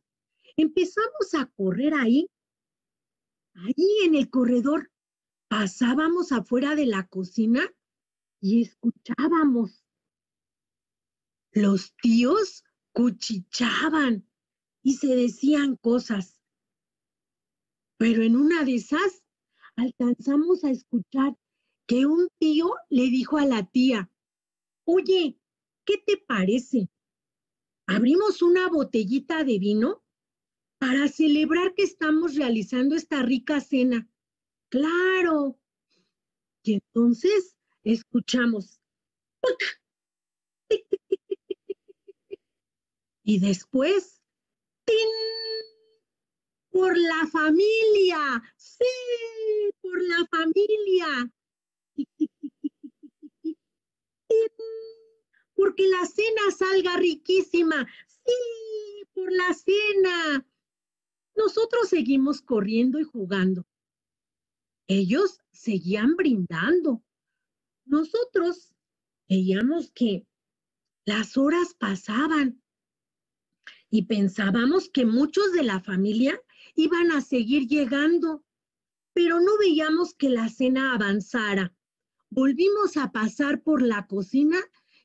[0.58, 2.30] Empezamos a correr ahí
[3.56, 4.92] Allí en el corredor
[5.48, 7.72] pasábamos afuera de la cocina
[8.44, 9.86] y escuchábamos.
[11.54, 14.28] Los tíos cuchichaban
[14.84, 16.42] y se decían cosas.
[17.98, 19.24] Pero en una de esas
[19.78, 21.38] alcanzamos a escuchar
[21.88, 24.12] que un tío le dijo a la tía,
[24.84, 25.40] oye,
[25.86, 26.90] ¿qué te parece?
[27.88, 30.04] ¿Abrimos una botellita de vino
[30.80, 34.10] para celebrar que estamos realizando esta rica cena?
[34.70, 35.58] Claro.
[36.64, 38.80] Y entonces escuchamos.
[43.24, 44.22] Y después,
[44.86, 44.98] ¡tin!
[46.72, 48.42] Por la familia.
[48.58, 48.86] Sí,
[49.82, 51.32] por la familia.
[55.56, 57.88] Porque la cena salga riquísima.
[58.08, 60.46] Sí, por la cena.
[61.36, 63.66] Nosotros seguimos corriendo y jugando.
[64.88, 67.04] Ellos seguían brindando.
[67.86, 68.74] Nosotros
[69.28, 70.28] veíamos que
[71.06, 72.62] las horas pasaban
[73.90, 76.42] y pensábamos que muchos de la familia
[76.76, 78.44] iban a seguir llegando,
[79.14, 81.76] pero no veíamos que la cena avanzara.
[82.30, 84.58] Volvimos a pasar por la cocina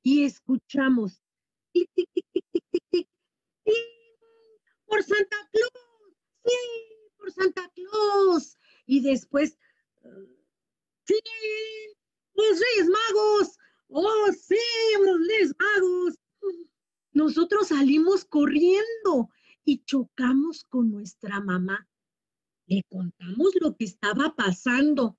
[0.03, 1.23] y escuchamos.
[4.87, 6.57] por Santa Claus, sí,
[7.19, 8.57] por Santa Claus.
[8.87, 9.59] Y después,
[11.05, 11.21] sí,
[12.39, 14.57] los Reyes Magos, oh, sí,
[15.05, 16.15] los Reyes Magos.
[17.13, 19.31] Nosotros salimos corriendo
[19.65, 21.89] y chocamos con nuestra mamá.
[22.67, 25.19] Le contamos lo que estaba pasando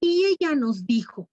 [0.00, 1.28] y ella nos dijo,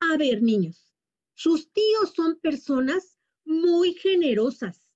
[0.00, 0.92] a ver niños,
[1.34, 4.88] sus tíos son personas muy generosas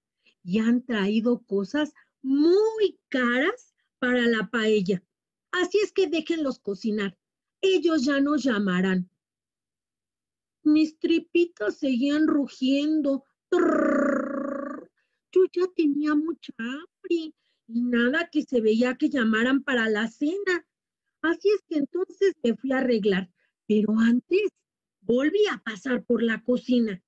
[0.45, 5.03] y han traído cosas muy caras para la paella.
[5.51, 7.19] Así es que déjenlos cocinar.
[7.61, 9.11] Ellos ya nos llamarán.
[10.62, 13.25] Mis tripitas seguían rugiendo.
[15.33, 17.35] Yo ya tenía mucha hambre
[17.66, 20.66] y nada que se veía que llamaran para la cena.
[21.23, 23.31] Así es que entonces me fui a arreglar,
[23.66, 24.51] pero antes
[25.03, 27.03] volví a pasar por la cocina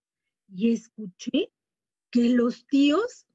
[0.55, 1.51] y escuché
[2.11, 3.27] que los tíos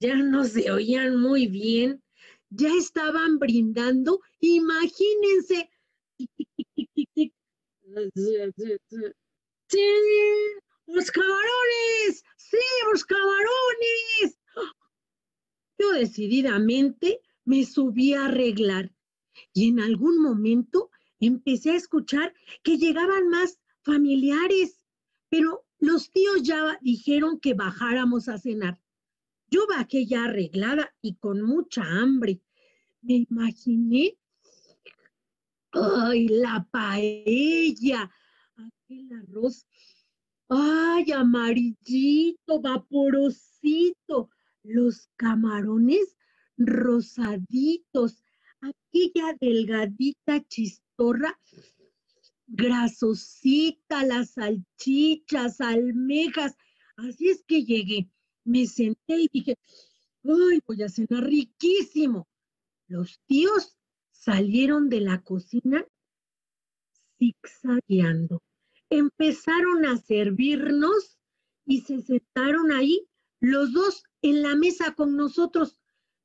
[0.00, 2.02] ya no se oían muy bien,
[2.50, 5.70] ya estaban brindando, imagínense.
[9.68, 9.80] Sí,
[10.86, 12.56] los camarones, sí,
[12.90, 14.38] los camarones.
[15.78, 18.92] Yo decididamente me subí a arreglar
[19.52, 24.84] y en algún momento empecé a escuchar que llegaban más familiares,
[25.28, 28.80] pero los tíos ya dijeron que bajáramos a cenar.
[29.50, 32.40] Yo bajé ya arreglada y con mucha hambre.
[33.02, 34.18] Me imaginé,
[35.72, 38.10] ay, la paella,
[38.88, 39.66] aquel arroz
[40.50, 44.30] Ay, amarillito, vaporosito.
[44.62, 46.16] Los camarones
[46.56, 48.22] rosaditos.
[48.62, 51.38] Aquella delgadita chistorra,
[52.46, 56.56] grasosita, las salchichas, almejas.
[56.96, 58.10] Así es que llegué,
[58.44, 59.58] me senté y dije,
[60.24, 62.26] ay, voy a cenar riquísimo.
[62.86, 63.76] Los tíos
[64.12, 65.86] salieron de la cocina
[67.18, 68.42] zigzagueando
[68.90, 71.18] empezaron a servirnos
[71.66, 73.08] y se sentaron ahí
[73.40, 75.78] los dos en la mesa con nosotros.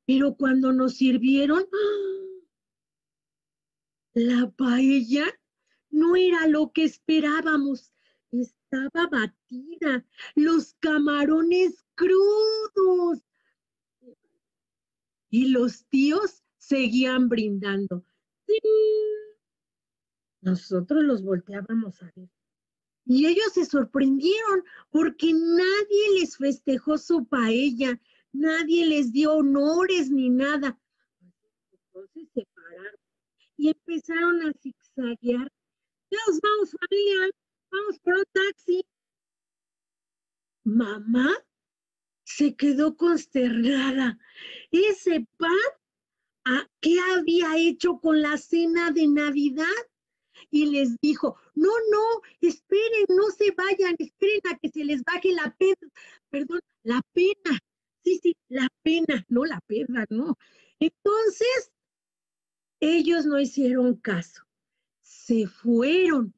[0.05, 1.65] Pero cuando nos sirvieron,
[4.13, 5.25] la paella
[5.89, 7.91] no era lo que esperábamos.
[8.31, 13.21] Estaba batida, los camarones crudos.
[15.29, 18.05] Y los tíos seguían brindando.
[20.41, 22.29] Nosotros los volteábamos a ver.
[23.05, 27.99] Y ellos se sorprendieron porque nadie les festejó su paella,
[28.31, 30.79] nadie les dio honores ni nada.
[31.71, 32.99] Entonces se pararon
[33.57, 35.51] y empezaron a zigzaguear.
[36.09, 37.31] Dios, vamos familia,
[37.71, 38.85] vamos por un taxi.
[40.63, 41.29] Mamá
[42.23, 44.17] se quedó consternada.
[44.71, 45.51] Ese pan,
[46.45, 49.65] ¿a ¿qué había hecho con la cena de Navidad?
[50.49, 55.33] Y les dijo, no, no, esperen, no se vayan, esperen a que se les baje
[55.33, 55.91] la pena,
[56.29, 57.59] perdón, la pena,
[58.03, 60.37] sí, sí, la pena, no la pena, no.
[60.79, 61.71] Entonces,
[62.79, 64.43] ellos no hicieron caso,
[65.01, 66.33] se fueron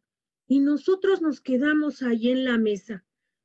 [0.48, 3.04] y nosotros nos quedamos ahí en la mesa.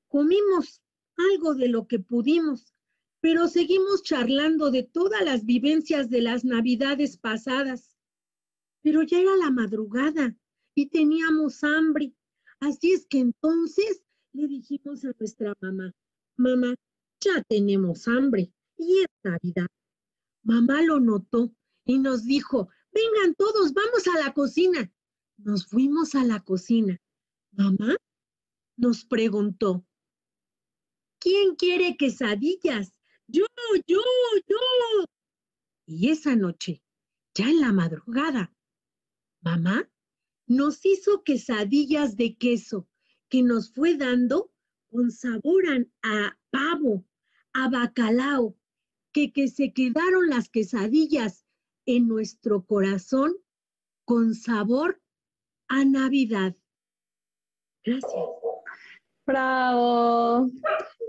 [0.08, 0.82] Comimos
[1.16, 2.74] algo de lo que pudimos,
[3.20, 7.96] pero seguimos charlando de todas las vivencias de las navidades pasadas.
[8.82, 10.36] pero ya era la madrugada
[10.74, 12.14] y teníamos hambre.
[12.60, 14.02] Así es que entonces
[14.32, 15.92] le dijimos a nuestra mamá,
[16.36, 16.74] mamá,
[17.20, 19.66] ya tenemos hambre y es Navidad.
[20.42, 21.54] Mamá lo notó
[21.84, 24.92] y nos dijo, vengan todos, vamos a la cocina.
[25.36, 26.98] Nos fuimos a la cocina.
[27.52, 27.96] Mamá
[28.76, 29.84] nos preguntó,
[31.18, 32.92] ¿quién quiere quesadillas?
[33.26, 33.44] Yo,
[33.86, 34.00] yo,
[34.46, 34.58] yo.
[35.86, 36.82] Y esa noche,
[37.34, 38.54] ya en la madrugada,
[39.42, 39.90] mamá
[40.50, 42.88] nos hizo quesadillas de queso
[43.28, 44.50] que nos fue dando
[44.90, 45.62] con sabor
[46.02, 47.04] a, pavo,
[47.52, 48.56] a bacalao,
[49.12, 51.46] que, que se quedaron las quesadillas
[51.86, 53.36] en nuestro corazón
[54.04, 55.00] con sabor
[55.68, 56.56] a Navidad.
[57.84, 58.12] Gracias.
[59.24, 60.50] Bravo.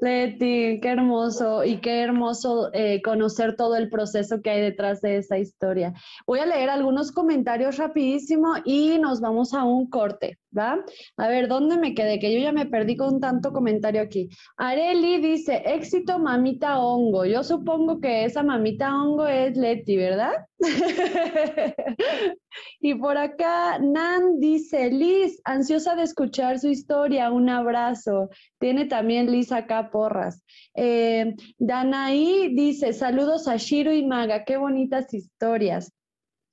[0.01, 5.17] Leti, qué hermoso y qué hermoso eh, conocer todo el proceso que hay detrás de
[5.17, 5.93] esa historia.
[6.25, 10.83] Voy a leer algunos comentarios rapidísimo y nos vamos a un corte, ¿va?
[11.17, 12.17] A ver, ¿dónde me quedé?
[12.17, 14.29] Que yo ya me perdí con tanto comentario aquí.
[14.57, 17.25] Areli dice, éxito mamita hongo.
[17.25, 20.33] Yo supongo que esa mamita hongo es Leti, ¿verdad?
[22.79, 28.29] y por acá, Nan dice, Liz, ansiosa de escuchar su historia, un abrazo.
[28.59, 30.43] Tiene también Liz acá porras.
[30.73, 35.91] Eh, Danaí dice, saludos a Shiro y Maga, qué bonitas historias.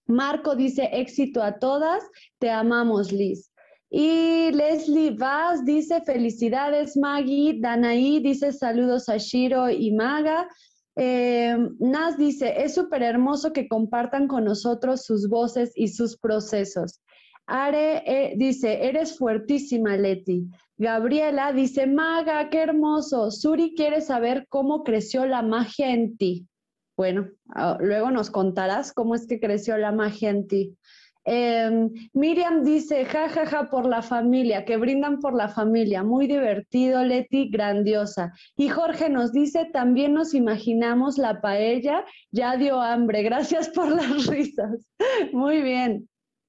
[0.06, 2.02] Marco dice, éxito a todas,
[2.38, 3.52] te amamos, Liz.
[3.90, 7.58] Y Leslie Vaz dice, felicidades, Maggie.
[7.58, 10.48] Danaí dice, saludos a Shiro y Maga.
[10.96, 17.00] Eh, Nas dice, es súper hermoso que compartan con nosotros sus voces y sus procesos.
[17.50, 20.50] Are eh, dice, eres fuertísima, Leti.
[20.76, 23.30] Gabriela dice, Maga, qué hermoso.
[23.30, 26.46] Suri quiere saber cómo creció la magia en ti.
[26.94, 30.76] Bueno, ah, luego nos contarás cómo es que creció la magia en ti.
[31.24, 36.02] Em, Miriam dice, jajaja ja, ja, por la familia, que brindan por la familia.
[36.02, 38.34] Muy divertido, Leti, grandiosa.
[38.56, 43.22] Y Jorge nos dice, también nos imaginamos la paella, ya dio hambre.
[43.22, 44.86] Gracias por las risas.
[45.32, 46.08] Muy bien.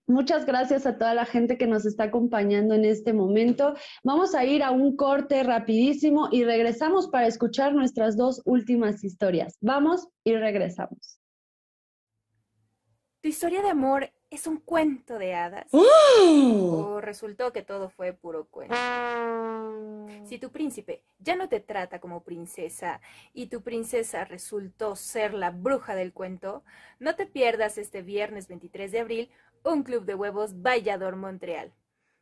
[0.10, 3.76] Muchas gracias a toda la gente que nos está acompañando en este momento.
[4.04, 9.56] Vamos a ir a un corte rapidísimo y regresamos para escuchar nuestras dos últimas historias.
[9.62, 11.20] Vamos y regresamos.
[13.22, 15.68] ¿Tu historia de amor es un cuento de hadas?
[15.74, 16.94] ¡Oh!
[16.96, 18.76] ¿O resultó que todo fue puro cuento?
[20.24, 23.00] Si tu príncipe ya no te trata como princesa
[23.34, 26.64] y tu princesa resultó ser la bruja del cuento,
[27.00, 29.30] no te pierdas este viernes 23 de abril
[29.64, 31.74] un club de huevos Vallador Montreal.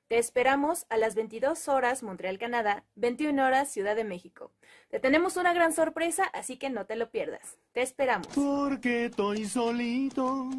[0.08, 4.52] Te esperamos a las 22 horas Montreal, Canadá, 21 horas Ciudad de México.
[4.90, 7.58] Te tenemos una gran sorpresa, así que no te lo pierdas.
[7.74, 8.28] Te esperamos.
[8.28, 10.50] Porque estoy solito.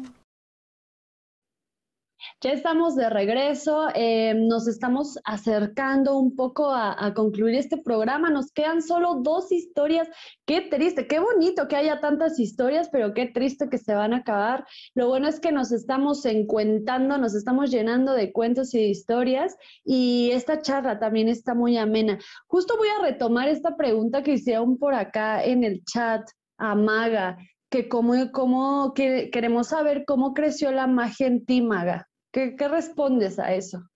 [2.41, 8.29] Ya estamos de regreso, eh, nos estamos acercando un poco a, concluir este programa.
[8.29, 10.07] Nos quedan solo dos historias.
[10.45, 14.17] Qué triste, qué bonito que haya tantas historias, pero qué triste que se van a
[14.17, 14.65] acabar.
[14.95, 19.55] Lo bueno es que nos estamos encuentando, nos estamos llenando de cuentos y de historias
[19.83, 22.19] y esta charla también está muy amena.
[22.47, 26.21] Justo voy a retomar esta pregunta que hicieron por acá en el chat
[26.57, 27.37] a Maga
[27.69, 32.08] que cómo, cómo que queremos saber cómo creció la magia en ti, Maga.
[32.31, 33.89] ¿Qué, respondes a eso?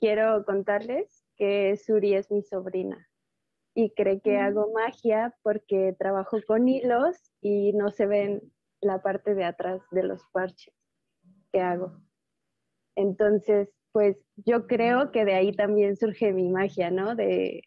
[0.00, 3.08] Quiero contarles que Suri es mi sobrina
[3.74, 4.40] y cree que mm.
[4.40, 8.40] hago magia porque trabajo con hilos y no se ven
[8.80, 10.74] la parte de atrás de los parches
[11.52, 12.00] que hago.
[12.96, 17.14] Entonces, pues yo creo que de ahí también surge mi magia, ¿no?
[17.14, 17.62] De,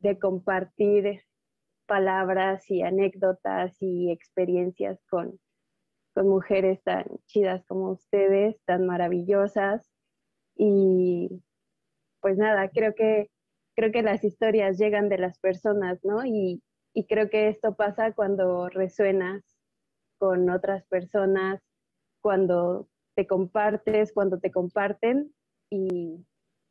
[0.00, 1.22] de compartir
[1.86, 5.38] palabras y anécdotas y experiencias con,
[6.14, 9.90] con mujeres tan chidas como ustedes, tan maravillosas.
[10.56, 11.42] Y
[12.20, 13.30] pues nada, creo que,
[13.74, 16.24] creo que las historias llegan de las personas, ¿no?
[16.24, 16.62] Y,
[16.94, 19.42] y creo que esto pasa cuando resuenas
[20.18, 21.60] con otras personas,
[22.20, 25.34] cuando te compartes, cuando te comparten
[25.70, 26.24] y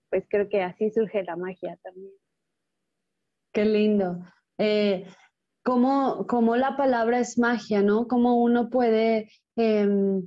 [0.09, 2.13] pues creo que así surge la magia también.
[3.53, 4.19] Qué lindo.
[4.57, 5.05] Eh,
[5.63, 8.07] como, la palabra es magia, ¿no?
[8.07, 10.25] Cómo uno puede, em,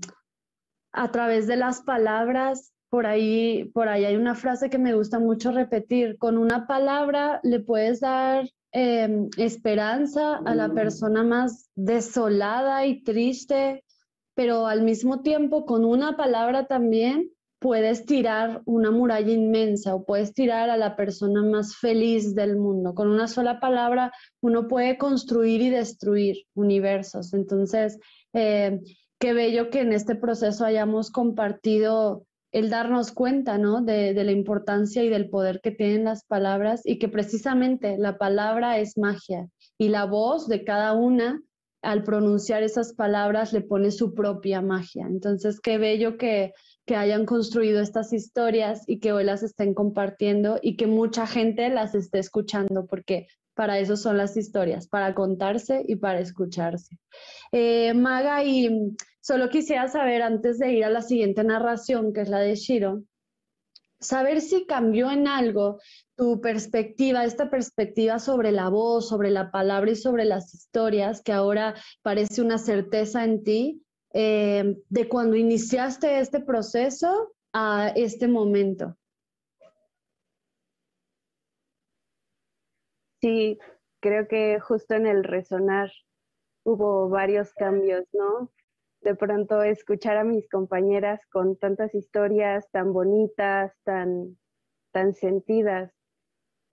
[0.93, 5.19] a través de las palabras, por ahí, por ahí hay una frase que me gusta
[5.19, 12.85] mucho repetir, con una palabra le puedes dar em, esperanza a la persona más desolada
[12.87, 13.85] y triste,
[14.35, 17.31] pero al mismo tiempo con una palabra también
[17.65, 22.95] puedes tirar una muralla inmensa o puedes tirar a la persona más feliz del mundo.
[22.95, 24.13] Con una sola palabra
[24.43, 27.33] uno puede construir y destruir universos.
[27.33, 27.99] Entonces,
[28.35, 28.83] eh,
[29.19, 33.81] qué bello que en este proceso hayamos compartido el darnos cuenta, ¿no?
[33.81, 38.19] De, de, la importancia y del poder que tienen las palabras y que precisamente la
[38.19, 39.49] palabra es magia
[39.79, 41.41] y la voz de cada una
[41.81, 45.07] al pronunciar esas palabras le pone su propia magia.
[45.07, 46.53] Entonces, qué bello que,
[46.87, 51.69] que hayan construido estas historias y que hoy las estén compartiendo y que mucha gente
[51.71, 56.99] las esté escuchando, porque para eso son las historias, para contarse y para escucharse.
[57.53, 62.29] Eh, Maga, y solo quisiera saber, antes de ir a la siguiente narración, que es
[62.29, 63.03] la de Shiro,
[64.01, 65.79] saber si cambió en algo
[66.17, 71.33] tu perspectiva, esta perspectiva sobre la voz, sobre la palabra y sobre las historias, que
[71.33, 73.83] ahora parece una certeza en ti,
[74.15, 78.97] eh, de cuando iniciaste este proceso a este momento.
[83.21, 83.59] Sí,
[84.01, 85.91] creo que justo en el resonar
[86.65, 88.51] hubo varios cambios, ¿no?
[89.03, 94.39] De pronto escuchar a mis compañeras con tantas historias tan bonitas, tan,
[94.93, 95.93] tan sentidas,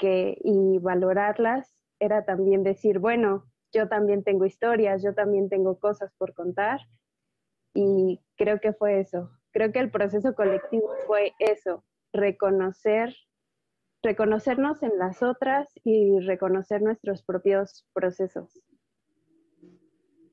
[0.03, 6.33] y valorarlas era también decir, bueno, yo también tengo historias, yo también tengo cosas por
[6.33, 6.79] contar
[7.73, 9.29] y creo que fue eso.
[9.51, 13.15] Creo que el proceso colectivo fue eso, reconocer,
[14.01, 18.61] reconocernos en las otras y reconocer nuestros propios procesos.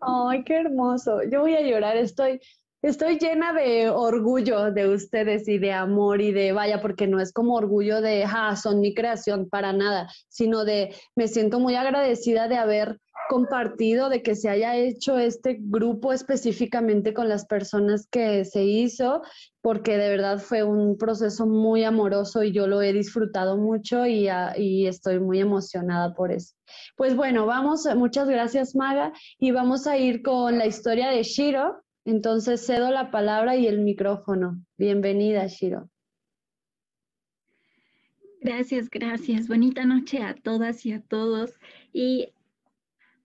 [0.00, 1.22] Ay, qué hermoso.
[1.24, 2.40] Yo voy a llorar, estoy
[2.80, 7.32] Estoy llena de orgullo de ustedes y de amor y de vaya, porque no es
[7.32, 12.46] como orgullo de, ah, son mi creación, para nada, sino de, me siento muy agradecida
[12.46, 18.44] de haber compartido, de que se haya hecho este grupo específicamente con las personas que
[18.44, 19.22] se hizo,
[19.60, 24.28] porque de verdad fue un proceso muy amoroso y yo lo he disfrutado mucho y,
[24.28, 26.54] ah, y estoy muy emocionada por eso.
[26.96, 31.82] Pues bueno, vamos, muchas gracias Maga, y vamos a ir con la historia de Shiro
[32.08, 34.64] entonces cedo la palabra y el micrófono.
[34.78, 35.90] Bienvenida, Shiro.
[38.40, 39.46] Gracias, gracias.
[39.46, 41.52] Bonita noche a todas y a todos.
[41.92, 42.32] Y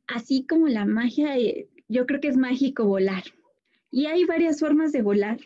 [0.07, 3.23] así como la magia, eh, yo creo que es mágico volar.
[3.89, 5.37] Y hay varias formas de volar.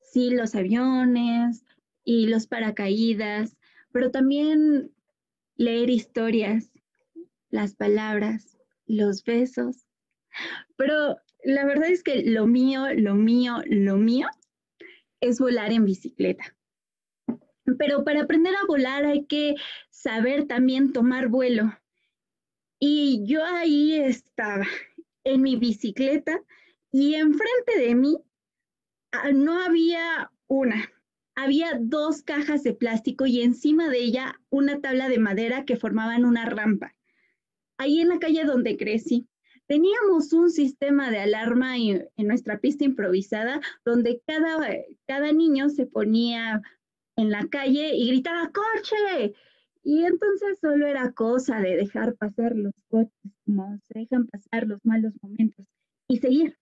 [0.00, 1.64] Sí, los aviones
[2.02, 3.56] y los paracaídas,
[3.92, 4.90] pero también
[5.54, 6.72] leer historias,
[7.50, 9.86] las palabras, los besos.
[10.76, 14.28] Pero la verdad es que lo mío, lo mío, lo mío
[15.20, 16.56] es volar en bicicleta.
[17.78, 19.54] Pero para aprender a volar hay que
[19.90, 21.72] saber también tomar vuelo.
[22.80, 24.66] Y yo ahí estaba
[25.24, 26.42] en mi bicicleta
[26.90, 28.18] y enfrente de mí
[29.12, 30.90] ah, no había una,
[31.36, 36.24] había dos cajas de plástico y encima de ella una tabla de madera que formaban
[36.24, 36.96] una rampa.
[37.78, 39.28] Ahí en la calle donde crecí.
[39.72, 44.58] Teníamos un sistema de alarma en, nuestra pista improvisada donde cada,
[45.06, 46.60] cada niño se ponía
[47.16, 49.34] en la calle y gritaba ¡Coche!
[49.82, 54.78] Y entonces solo era cosa de dejar pasar los coches, como se dejan pasar los
[54.84, 55.64] malos momentos
[56.06, 56.58] y seguir.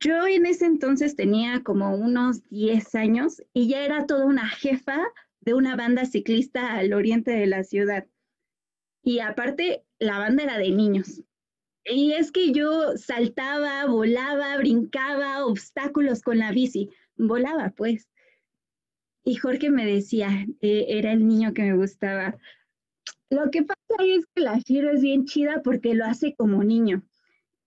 [0.00, 5.04] Yo en ese entonces tenía como unos 10 años y ya era toda una jefa
[5.38, 8.08] de una banda ciclista al oriente de la ciudad.
[9.04, 11.22] Y aparte, la banda era de niños.
[11.84, 16.90] Y es que yo saltaba, volaba, brincaba, obstáculos con la bici.
[17.16, 18.08] Volaba, pues.
[19.24, 22.36] Y Jorge me decía, eh, era el niño que me gustaba.
[23.30, 27.02] Lo que pasa es que la Shiro es bien chida porque lo hace como niño.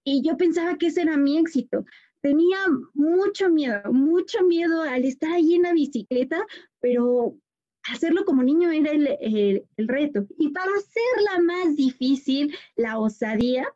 [0.03, 1.85] Y yo pensaba que ese era mi éxito.
[2.21, 2.57] Tenía
[2.93, 6.45] mucho miedo, mucho miedo al estar ahí en la bicicleta,
[6.79, 7.35] pero
[7.83, 10.25] hacerlo como niño era el, el reto.
[10.37, 13.67] Y para hacerla más difícil, la osadía,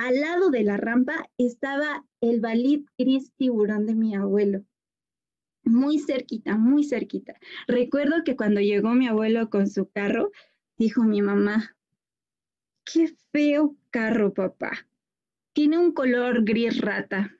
[0.00, 4.64] al lado de la rampa estaba el balit gris tiburón de mi abuelo.
[5.62, 7.34] Muy cerquita, muy cerquita.
[7.68, 10.30] Recuerdo que cuando llegó mi abuelo con su carro,
[10.78, 11.76] dijo mi mamá,
[12.90, 14.88] qué feo carro, papá.
[15.52, 17.36] Tiene un color gris rata.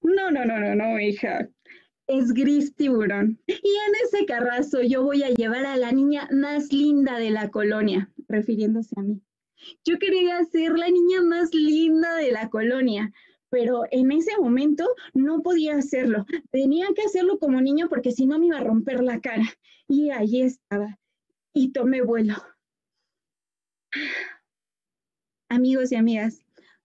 [0.00, 1.50] No, no, no, no, no, hija.
[2.06, 3.38] Es gris tiburón.
[3.46, 7.50] Y en ese carrazo yo voy a llevar a la niña más linda de la
[7.50, 9.22] colonia, refiriéndose a mí.
[9.84, 13.12] Yo quería ser la niña más linda de la colonia,
[13.50, 16.24] pero en ese momento no podía hacerlo.
[16.50, 19.44] Tenía que hacerlo como niño porque si no me iba a romper la cara.
[19.88, 20.98] Y ahí estaba.
[21.52, 22.34] Y tomé vuelo.
[25.50, 26.40] Amigos y amigas,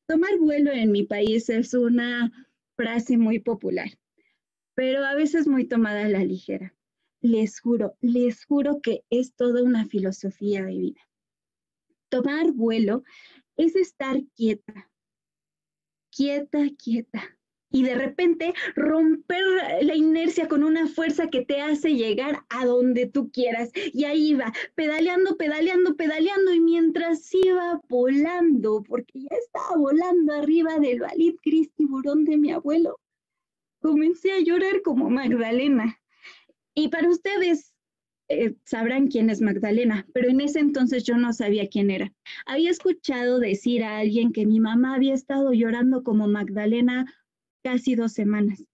[0.08, 2.32] tomar vuelo en mi país es una
[2.76, 3.88] frase muy popular,
[4.76, 6.76] pero a veces muy tomada a la ligera.
[7.22, 11.07] Les juro, les juro que es toda una filosofía de vida
[12.10, 13.04] tomar vuelo
[13.58, 14.90] es estar quieta,
[16.12, 17.38] quieta, quieta.
[17.70, 19.44] Y de repente romper
[19.82, 23.72] la inercia con una fuerza que te hace llegar a donde tú quieras.
[23.94, 26.54] Y ahí va, pedaleando, pedaleando, pedaleando.
[26.54, 32.52] Y mientras iba volando, porque ya estaba volando arriba del balit gris tiburón de mi
[32.52, 33.00] abuelo,
[33.82, 36.00] comencé a llorar como Magdalena.
[36.74, 37.74] Y para ustedes,
[38.30, 42.14] eh, sabrán quién es Magdalena, pero en ese entonces yo no sabía quién era.
[42.46, 47.06] Había escuchado decir a alguien que mi mamá había estado llorando como Magdalena
[47.64, 48.66] casi dos semanas.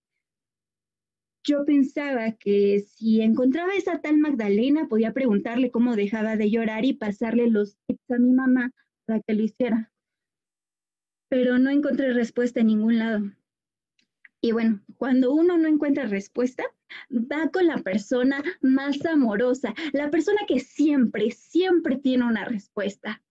[1.45, 6.93] Yo pensaba que si encontraba esa tal Magdalena, podía preguntarle cómo dejaba de llorar y
[6.93, 8.72] pasarle los tips a mi mamá
[9.06, 9.91] para que lo hiciera.
[11.30, 13.32] Pero no encontré respuesta en ningún lado.
[14.41, 16.64] Y bueno, cuando uno no encuentra respuesta,
[17.09, 23.21] va con la persona más amorosa, la persona que siempre, siempre tiene una respuesta.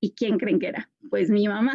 [0.00, 0.90] ¿Y quién creen que era?
[1.10, 1.74] Pues mi mamá.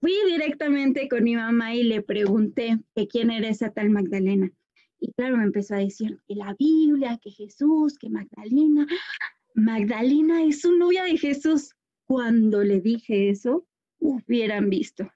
[0.00, 4.52] Fui directamente con mi mamá y le pregunté que quién era esa tal Magdalena.
[5.00, 8.86] Y claro, me empezó a decir que la Biblia, que Jesús, que Magdalena.
[9.54, 11.74] Magdalena es su novia de Jesús.
[12.06, 13.66] Cuando le dije eso,
[13.98, 15.10] hubieran visto.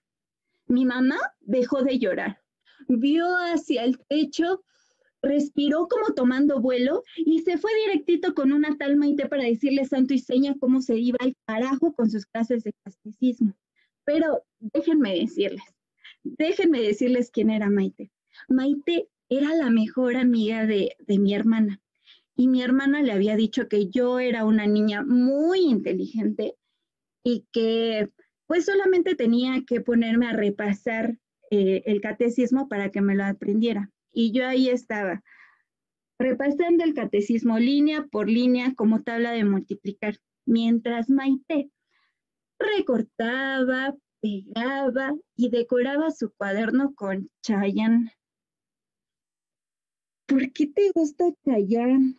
[0.66, 2.40] Mi mamá dejó de llorar,
[2.88, 4.64] vio hacia el techo,
[5.22, 10.14] respiró como tomando vuelo y se fue directito con una tal Maite para decirle santo
[10.14, 13.54] y seña cómo se iba al carajo con sus clases de catecismo.
[14.04, 15.62] Pero déjenme decirles,
[16.24, 18.10] déjenme decirles quién era Maite.
[18.48, 21.80] Maite era la mejor amiga de, de mi hermana
[22.36, 26.56] y mi hermana le había dicho que yo era una niña muy inteligente
[27.22, 28.10] y que
[28.46, 31.18] pues solamente tenía que ponerme a repasar
[31.50, 33.90] eh, el catecismo para que me lo aprendiera.
[34.12, 35.22] Y yo ahí estaba,
[36.18, 41.70] repasando el catecismo línea por línea como tabla de multiplicar, mientras Maite
[42.58, 48.12] recortaba, pegaba y decoraba su cuaderno con Chayanne.
[50.26, 52.16] ¿Por qué te gusta Chayanne?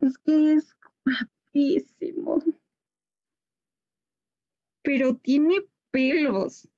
[0.00, 2.42] Es que es guapísimo
[4.82, 6.68] pero tiene pelos.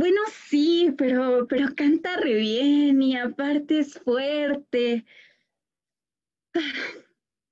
[0.00, 5.04] Bueno, sí, pero, pero canta re bien y aparte es fuerte.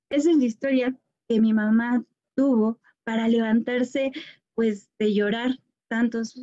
[0.08, 4.12] Esa es la historia que mi mamá tuvo para levantarse,
[4.54, 6.42] pues, de llorar tantos,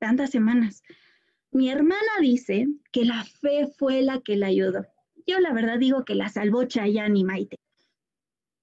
[0.00, 0.82] tantas semanas.
[1.52, 4.88] Mi hermana dice que la fe fue la que la ayudó.
[5.24, 7.58] Yo la verdad digo que la salvó Chayanne Maite.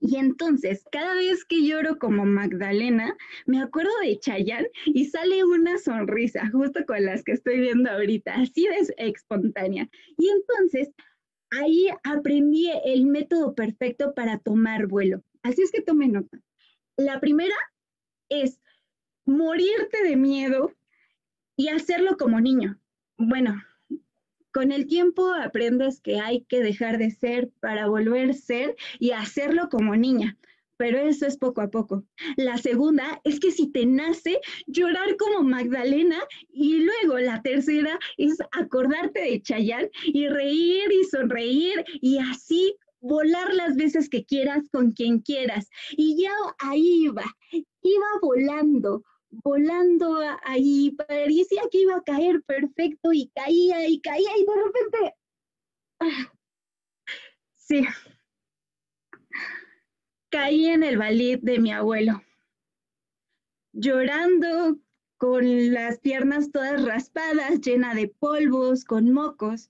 [0.07, 5.79] Y entonces, cada vez que lloro como Magdalena, me acuerdo de Chayanne y sale una
[5.79, 9.89] sonrisa, justo con las que estoy viendo ahorita, así de espontánea.
[10.17, 10.91] Y entonces,
[11.49, 15.23] ahí aprendí el método perfecto para tomar vuelo.
[15.41, 16.39] Así es que tome nota.
[16.97, 17.55] La primera
[18.29, 18.61] es
[19.25, 20.71] morirte de miedo
[21.55, 22.79] y hacerlo como niño.
[23.17, 23.59] Bueno,
[24.55, 29.11] con el tiempo aprendes que hay que dejar de ser para volver a ser y
[29.11, 30.37] hacerlo como niña,
[30.77, 32.05] pero eso es poco a poco.
[32.37, 36.19] La segunda es que si te nace llorar como Magdalena
[36.53, 43.53] y luego la tercera es acordarte de Chayán y reír y sonreír y así volar
[43.53, 45.69] las veces que quieras con quien quieras.
[45.97, 49.03] Y ya ahí iba, iba volando,
[49.43, 55.15] volando ahí, parecía que iba a caer perfecto y caía y caía y de repente...
[55.99, 56.31] Ah,
[57.55, 57.85] sí,
[60.29, 62.21] caí en el ballet de mi abuelo,
[63.71, 64.79] llorando
[65.17, 69.69] con las piernas todas raspadas, llena de polvos, con mocos.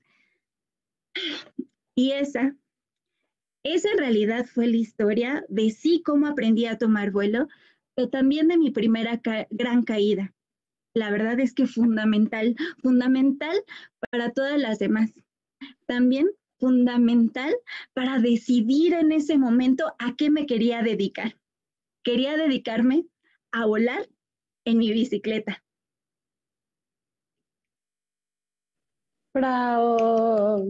[1.94, 2.56] Y esa,
[3.64, 7.48] esa en realidad fue la historia de sí cómo aprendí a tomar vuelo,
[7.96, 10.34] pero también de mi primera gran caída.
[10.94, 13.58] La verdad es que fundamental, fundamental
[14.12, 15.14] para todas las demás.
[15.88, 16.28] También
[16.60, 17.54] fundamental
[17.94, 21.38] para decidir en ese momento a qué me quería dedicar.
[22.04, 23.06] Quería dedicarme
[23.52, 24.08] a volar
[24.66, 25.64] en mi bicicleta.
[29.34, 30.66] Bravo.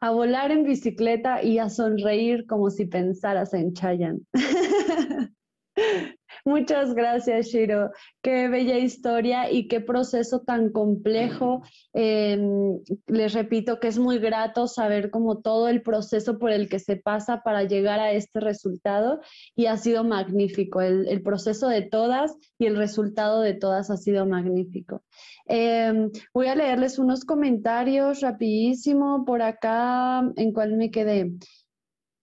[0.00, 4.26] A volar en bicicleta y a sonreír como si pensaras en Chayan.
[6.46, 7.90] Muchas gracias, Shiro.
[8.22, 11.62] Qué bella historia y qué proceso tan complejo.
[11.92, 12.78] Em,
[13.08, 16.94] les repito que es muy grato saber como todo el proceso por el que se
[16.94, 19.20] pasa para llegar a este resultado
[19.56, 20.80] y ha sido magnífico.
[20.80, 25.02] El, proceso de todas y el resultado de todas ha sido magnífico.
[25.46, 31.32] Em, voy a leerles unos comentarios rapidísimo por acá en cuál me quedé.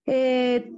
[0.06, 0.72] Eh,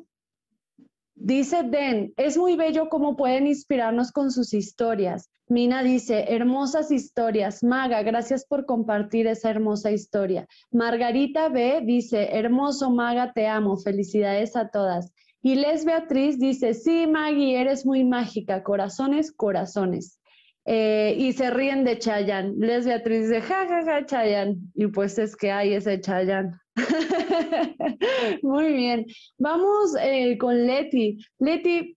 [1.27, 5.29] Dice Den, es muy bello cómo pueden inspirarnos con sus historias.
[5.49, 7.65] Mina dice, hermosas historias.
[7.65, 10.47] Maga, gracias por compartir esa hermosa historia.
[10.71, 13.77] Margarita B dice, hermoso Maga, te amo.
[13.77, 15.13] Felicidades a todas.
[15.43, 18.63] Y Les Beatriz dice, sí, Maggie, eres muy mágica.
[18.63, 20.21] Corazones, corazones.
[20.65, 22.55] Eh, y se ríen de Chayan.
[22.61, 24.59] Les Beatriz dice, ja, ja, ja, Chayan.
[24.77, 26.61] Y pues es que hay ese Chayan.
[28.43, 29.07] muy bien.
[29.39, 31.19] Vamos eh, con Leti.
[31.39, 31.97] Leti,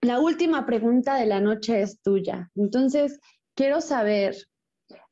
[0.00, 2.50] la última pregunta de la noche es tuya.
[2.54, 3.18] Entonces,
[3.54, 4.36] quiero saber,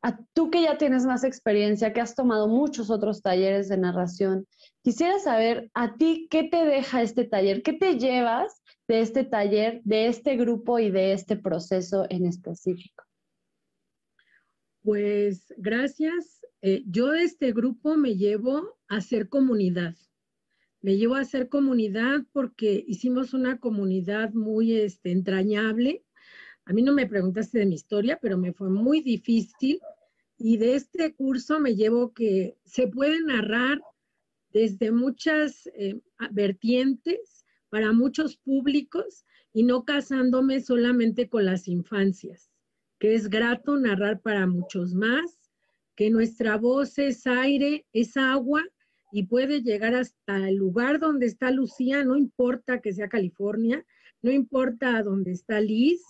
[0.02, 4.46] a tú que ya tienes más experiencia, que has tomado muchos otros talleres de narración,
[4.82, 9.80] quisiera saber a ti qué te deja este taller, qué te llevas de este taller,
[9.84, 13.04] de este grupo y de este proceso en específico.
[14.82, 16.43] Pues gracias.
[16.66, 19.94] Eh, yo de este grupo me llevo a hacer comunidad
[20.84, 26.04] me llevó a hacer comunidad porque hicimos una comunidad muy este, entrañable.
[26.66, 29.80] A mí no me preguntaste de mi historia, pero me fue muy difícil.
[30.36, 33.80] Y de este curso me llevo que se puede narrar
[34.50, 36.02] desde muchas eh,
[36.32, 42.50] vertientes para muchos públicos y no casándome solamente con las infancias,
[42.98, 45.43] que es grato narrar para muchos más,
[45.96, 48.62] que nuestra voz es aire, es agua
[49.12, 53.84] y puede llegar hasta el lugar donde está Lucía, no importa que sea California,
[54.22, 56.02] no importa dónde está Liz,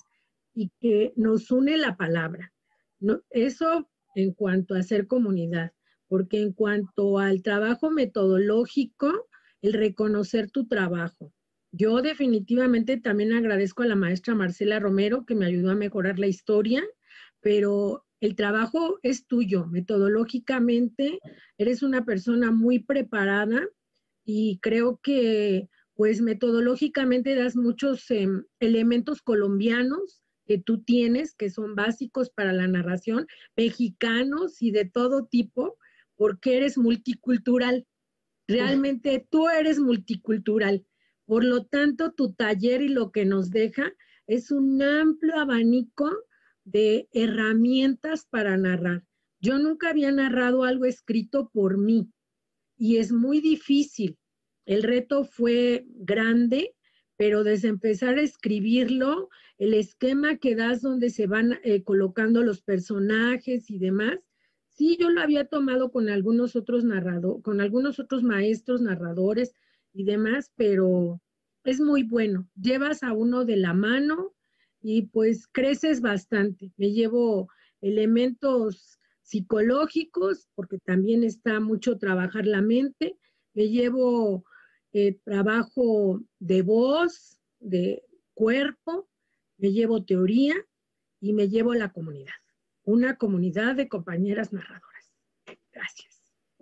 [0.55, 2.53] y que nos une la palabra.
[3.01, 5.72] No, eso en cuanto a ser comunidad,
[6.09, 9.28] porque en cuanto al trabajo metodológico,
[9.61, 11.32] el reconocer tu trabajo.
[11.72, 16.28] Yo definitivamente también agradezco a la maestra Marcela Romero que me ayudó a mejorar la
[16.28, 16.85] historia,
[17.41, 21.20] pero el trabajo es tuyo, metodológicamente
[21.59, 23.68] eres una persona muy preparada
[24.25, 31.75] y creo que pues metodológicamente das muchos em, elementos colombianos que tú tienes, que son
[31.75, 33.27] básicos para la narración,
[33.59, 35.77] mexicanos y de todo tipo,
[36.16, 37.87] porque eres multicultural.
[38.49, 40.87] Realmente tú eres multicultural.
[41.27, 43.93] Por lo tanto, tu taller y lo que nos deja
[44.27, 46.11] es un amplio abanico
[46.65, 49.05] de herramientas para narrar.
[49.41, 52.11] Yo nunca había narrado algo escrito por mí
[52.77, 54.19] y es muy difícil.
[54.67, 56.75] El reto fue grande,
[57.17, 62.62] pero desde empezar a escribirlo, el esquema que das donde se van eh, colocando los
[62.62, 64.19] personajes y demás,
[64.69, 66.85] sí, yo lo había tomado con algunos otros
[67.43, 69.53] con algunos otros maestros narradores
[69.93, 71.21] y demás, pero
[71.65, 72.49] es muy bueno.
[72.61, 74.35] Llevas a uno de la mano
[74.85, 76.70] y pues creces bastante.
[76.76, 77.49] Me llevo
[77.80, 83.16] elementos psicológicos, porque también está mucho trabajar la mente.
[83.55, 84.45] Me llevo
[84.93, 88.05] eh, trabajo de voz, de
[88.35, 89.09] cuerpo,
[89.57, 90.55] me llevo teoría
[91.18, 92.35] y me llevo la comunidad,
[92.82, 95.14] una comunidad de compañeras narradoras.
[95.72, 96.14] Gracias.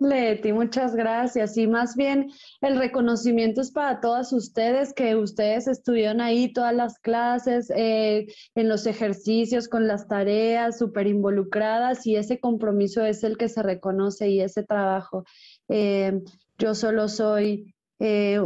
[0.03, 1.57] Leti, muchas gracias.
[1.57, 2.31] Y más bien
[2.61, 8.69] el reconocimiento es para todas ustedes, que ustedes estuvieron ahí todas las clases, eh, en
[8.69, 14.29] los ejercicios, con las tareas, súper involucradas y ese compromiso es el que se reconoce
[14.29, 15.25] y ese trabajo.
[15.69, 16.21] Eh,
[16.57, 18.39] yo solo soy, eh,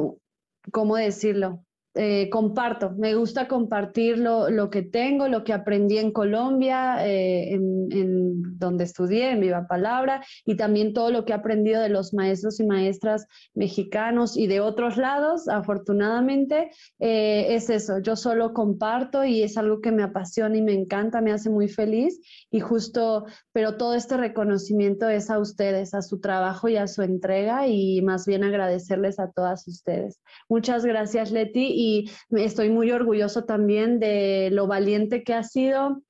[0.72, 1.67] ¿cómo decirlo?
[2.00, 8.60] Eh, comparto, me gusta compartir lo, que tengo, lo que aprendí en Colombia, eh, en,
[8.60, 12.60] donde estudié, en Viva Palabra, y también todo lo que he aprendido de los maestros
[12.60, 13.26] y maestras
[13.56, 16.70] mexicanos y de otros lados, afortunadamente,
[17.00, 21.20] eh, es eso, yo solo comparto y es algo que me apasiona y me encanta,
[21.22, 22.20] me hace muy feliz,
[22.52, 27.02] y justo, pero todo este reconocimiento es a ustedes, a su trabajo y a su
[27.02, 30.20] entrega, y más bien agradecerles a todas ustedes.
[30.48, 31.87] Muchas gracias, Leti y
[32.32, 36.02] estoy muy orgulloso también de lo valiente que ha sido,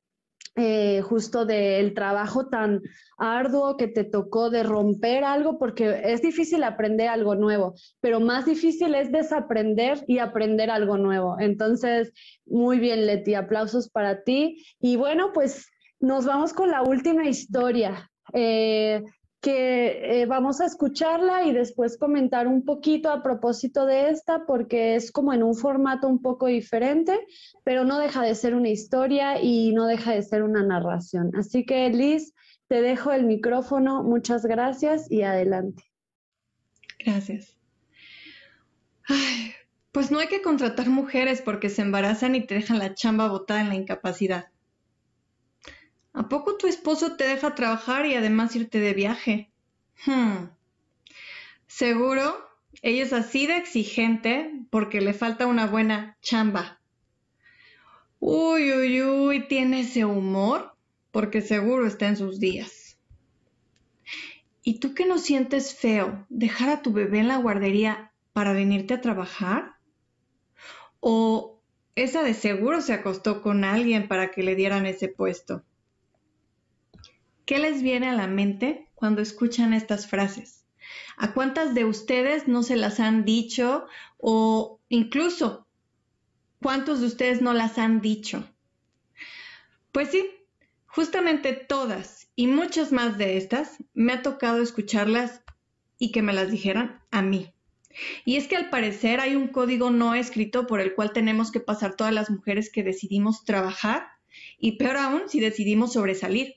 [0.60, 2.82] eh, justo del trabajo tan
[3.20, 8.46] arduo que te tocó de romper algo, porque es difícil aprender algo nuevo, pero más
[8.46, 11.38] difícil es desaprender y aprender algo nuevo.
[11.40, 12.12] Entonces,
[12.48, 14.66] muy bien, Leti, aplausos para ti.
[14.80, 15.68] Y bueno, pues
[16.00, 18.10] nos vamos con la última historia.
[18.34, 19.04] Eh,
[19.42, 24.96] que eh, vamos a escucharla y después comentar un poquito a propósito de esta, porque
[24.96, 27.20] es como en un formato un poco diferente,
[27.64, 31.32] pero no deja de ser una historia y no deja de ser una narración.
[31.36, 32.34] Así que Liz,
[32.68, 35.84] te dejo el micrófono, muchas gracias y adelante.
[37.00, 37.56] Gracias.
[39.92, 43.62] pues no hay que contratar mujeres porque se embarazan y te dejan la chamba botada
[43.62, 44.48] en la incapacidad.
[46.18, 49.52] ¿A poco tu esposo te deja trabajar y además irte de viaje?
[50.04, 50.48] Hmm.
[51.68, 52.48] Seguro
[52.82, 56.80] ella es así de exigente porque le falta una buena chamba.
[58.20, 60.74] Uy, uy, uy, tiene ese humor
[61.12, 62.98] porque seguro está en sus días.
[64.64, 68.96] ¿Y tú que no sientes feo dejar a tu bebé en la guardería para venirte
[68.96, 69.76] a trabajar?
[71.00, 71.62] ¿O
[71.94, 75.64] esa de seguro se acostó con alguien para que le dieran ese puesto?
[77.48, 80.66] ¿Qué les viene a la mente cuando escuchan estas frases?
[81.16, 83.88] ¿A cuántas de ustedes no se las han dicho
[84.18, 85.66] o incluso
[86.62, 88.46] cuántos de ustedes no las han dicho?
[89.94, 90.30] Pues sí,
[90.88, 95.42] justamente todas y muchas más de estas me ha tocado escucharlas
[95.98, 97.54] y que me las dijeran a mí.
[98.26, 101.62] Y es que al parecer hay un código no escrito por el cual tenemos que
[101.62, 104.10] pasar todas las mujeres que decidimos trabajar
[104.60, 106.57] y peor aún si decidimos sobresalir.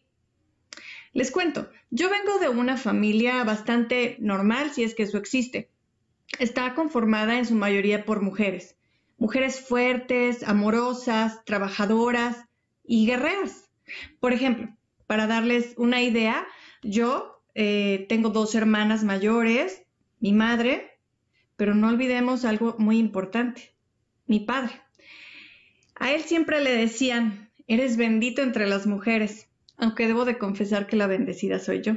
[1.12, 5.68] Les cuento, yo vengo de una familia bastante normal, si es que eso existe.
[6.38, 8.76] Está conformada en su mayoría por mujeres.
[9.18, 12.44] Mujeres fuertes, amorosas, trabajadoras
[12.84, 13.68] y guerreras.
[14.20, 14.68] Por ejemplo,
[15.08, 16.46] para darles una idea,
[16.82, 19.82] yo eh, tengo dos hermanas mayores,
[20.20, 21.00] mi madre,
[21.56, 23.74] pero no olvidemos algo muy importante,
[24.26, 24.80] mi padre.
[25.96, 29.49] A él siempre le decían, eres bendito entre las mujeres
[29.80, 31.94] aunque debo de confesar que la bendecida soy yo.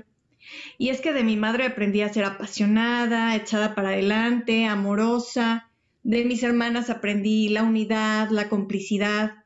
[0.78, 5.70] Y es que de mi madre aprendí a ser apasionada, echada para adelante, amorosa.
[6.04, 9.46] De mis hermanas aprendí la unidad, la complicidad.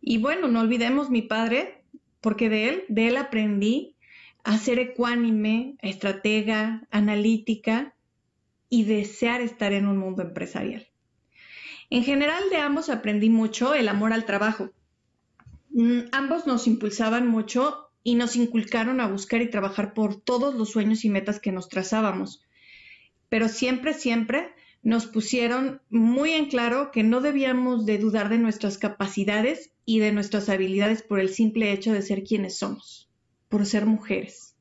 [0.00, 1.84] Y bueno, no olvidemos mi padre,
[2.20, 3.96] porque de él, de él aprendí
[4.44, 7.94] a ser ecuánime, estratega, analítica
[8.68, 10.88] y desear estar en un mundo empresarial.
[11.90, 14.70] En general de ambos aprendí mucho el amor al trabajo,
[16.12, 21.04] ambos nos impulsaban mucho y nos inculcaron a buscar y trabajar por todos los sueños
[21.04, 22.44] y metas que nos trazábamos.
[23.28, 24.52] Pero siempre, siempre
[24.82, 30.12] nos pusieron muy en claro que no debíamos de dudar de nuestras capacidades y de
[30.12, 33.08] nuestras habilidades por el simple hecho de ser quienes somos,
[33.48, 34.56] por ser mujeres.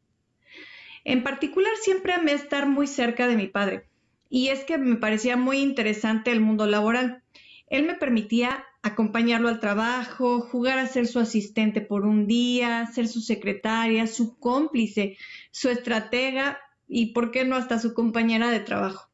[1.03, 3.85] En particular, siempre amé estar muy cerca de mi padre,
[4.29, 7.23] y es que me parecía muy interesante el mundo laboral.
[7.67, 13.07] Él me permitía acompañarlo al trabajo, jugar a ser su asistente por un día, ser
[13.07, 15.17] su secretaria, su cómplice,
[15.51, 19.09] su estratega y, por qué no, hasta su compañera de trabajo.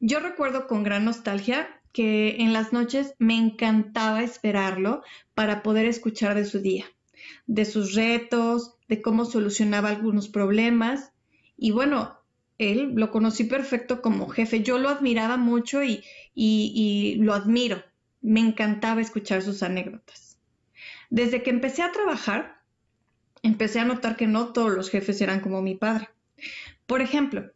[0.00, 5.02] Yo recuerdo con gran nostalgia que en las noches me encantaba esperarlo
[5.34, 6.84] para poder escuchar de su día,
[7.46, 11.12] de sus retos, de cómo solucionaba algunos problemas.
[11.56, 12.18] Y bueno,
[12.58, 14.62] él lo conocí perfecto como jefe.
[14.62, 16.04] Yo lo admiraba mucho y,
[16.34, 17.82] y lo admiro
[18.28, 20.38] me encantaba escuchar sus anécdotas.
[21.08, 22.60] Desde que empecé a trabajar,
[23.42, 26.10] empecé a notar que no todos los jefes eran como mi padre.
[26.86, 27.50] Por ejemplo,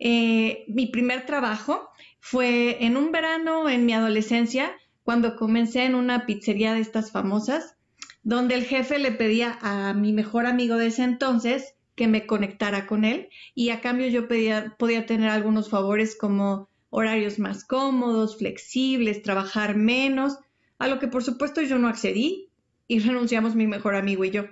[0.00, 4.72] eh, mi primer trabajo fue en un verano en mi adolescencia,
[5.04, 7.76] cuando comencé en una pizzería de estas famosas,
[8.24, 12.88] donde el jefe le pedía a mi mejor amigo de ese entonces que me conectara
[12.88, 19.22] con él y a cambio yo podía tener algunos favores como horarios más cómodos, flexibles,
[19.22, 20.38] trabajar menos,
[20.78, 22.50] a lo que por supuesto yo no accedí
[22.86, 24.44] y renunciamos mi mejor amigo y yo.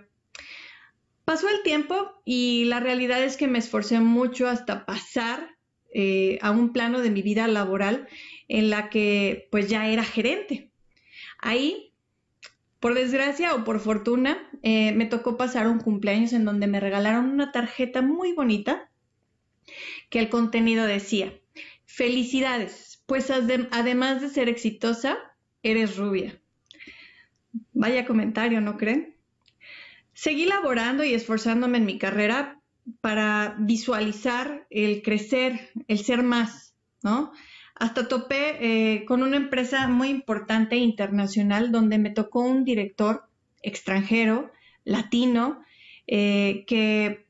[1.25, 5.57] Pasó el tiempo y la realidad es que me esforcé mucho hasta pasar
[5.93, 8.07] eh, a un plano de mi vida laboral
[8.49, 10.71] en la que pues ya era gerente.
[11.39, 11.93] Ahí,
[12.79, 17.31] por desgracia o por fortuna, eh, me tocó pasar un cumpleaños en donde me regalaron
[17.31, 18.89] una tarjeta muy bonita
[20.11, 21.33] que el contenido decía,
[21.87, 25.17] Felicidades, pues además de ser exitosa,
[25.63, 26.41] eres rubia.
[27.73, 29.17] Vaya comentario, ¿no creen?
[30.13, 32.61] Seguí laborando y esforzándome en mi carrera
[33.01, 37.33] para visualizar el crecer, el ser más, ¿no?
[37.75, 43.29] Hasta topé eh, con una empresa muy importante internacional donde me tocó un director
[43.63, 44.51] extranjero,
[44.85, 45.63] latino,
[46.07, 47.27] eh, que,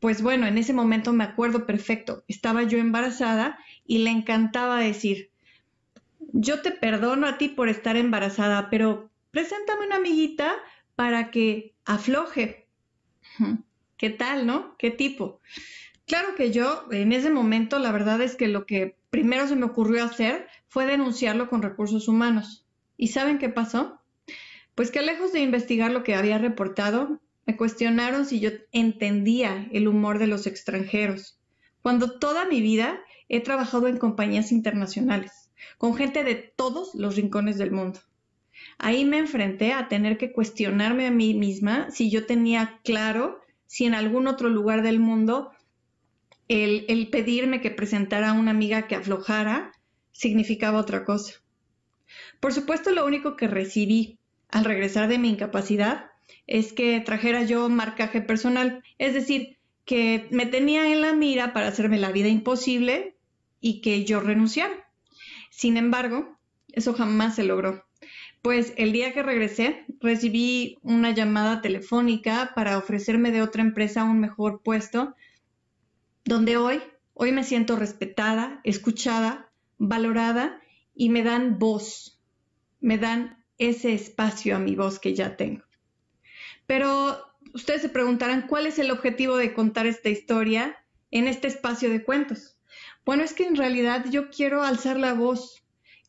[0.00, 5.30] pues bueno, en ese momento me acuerdo perfecto, estaba yo embarazada y le encantaba decir,
[6.32, 10.54] yo te perdono a ti por estar embarazada, pero preséntame una amiguita
[10.96, 12.68] para que afloje.
[13.96, 14.76] ¿Qué tal, no?
[14.78, 15.40] ¿Qué tipo?
[16.06, 19.64] Claro que yo en ese momento la verdad es que lo que primero se me
[19.64, 22.66] ocurrió hacer fue denunciarlo con recursos humanos.
[22.96, 24.00] ¿Y saben qué pasó?
[24.74, 29.88] Pues que lejos de investigar lo que había reportado, me cuestionaron si yo entendía el
[29.88, 31.38] humor de los extranjeros,
[31.80, 37.58] cuando toda mi vida he trabajado en compañías internacionales, con gente de todos los rincones
[37.58, 38.00] del mundo.
[38.78, 43.84] Ahí me enfrenté a tener que cuestionarme a mí misma si yo tenía claro si
[43.86, 45.50] en algún otro lugar del mundo
[46.48, 49.72] el, pedirme que presentara a una amiga que aflojara
[50.12, 51.34] significaba otra cosa.
[52.40, 54.18] Por supuesto, lo único que recibí
[54.50, 56.10] al regresar de mi incapacidad
[56.46, 59.53] es que trajera yo marcaje personal, es decir,
[59.84, 63.16] que me tenía en la mira para hacerme la vida imposible
[63.60, 64.74] y que yo renunciara.
[65.50, 66.38] Sin embargo,
[66.72, 67.84] eso jamás se logró.
[68.42, 74.20] Pues el día que regresé, recibí una llamada telefónica para ofrecerme de otra empresa un
[74.20, 75.14] mejor puesto,
[76.24, 76.82] donde hoy,
[77.14, 80.60] hoy me siento respetada, escuchada, valorada
[80.94, 82.20] y me dan voz,
[82.80, 85.62] me dan ese espacio a mi voz que ya tengo.
[86.66, 87.18] Pero
[87.54, 90.76] ustedes se preguntarán, ¿cuál es el objetivo de contar esta historia
[91.10, 92.58] en este espacio de cuentos?
[93.06, 95.62] Bueno, es que en realidad yo quiero alzar la voz,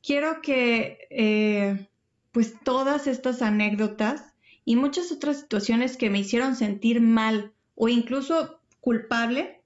[0.03, 1.87] quiero que eh,
[2.31, 4.33] pues todas estas anécdotas
[4.65, 9.61] y muchas otras situaciones que me hicieron sentir mal o incluso culpable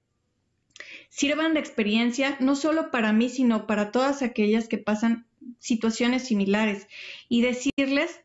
[1.08, 5.26] sirvan de experiencia no solo para mí, sino para todas aquellas que pasan
[5.58, 6.86] situaciones similares
[7.28, 8.20] y decirles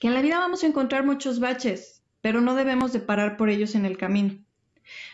[0.00, 1.95] que en la vida vamos a encontrar muchos baches,
[2.26, 4.36] pero no debemos de parar por ellos en el camino.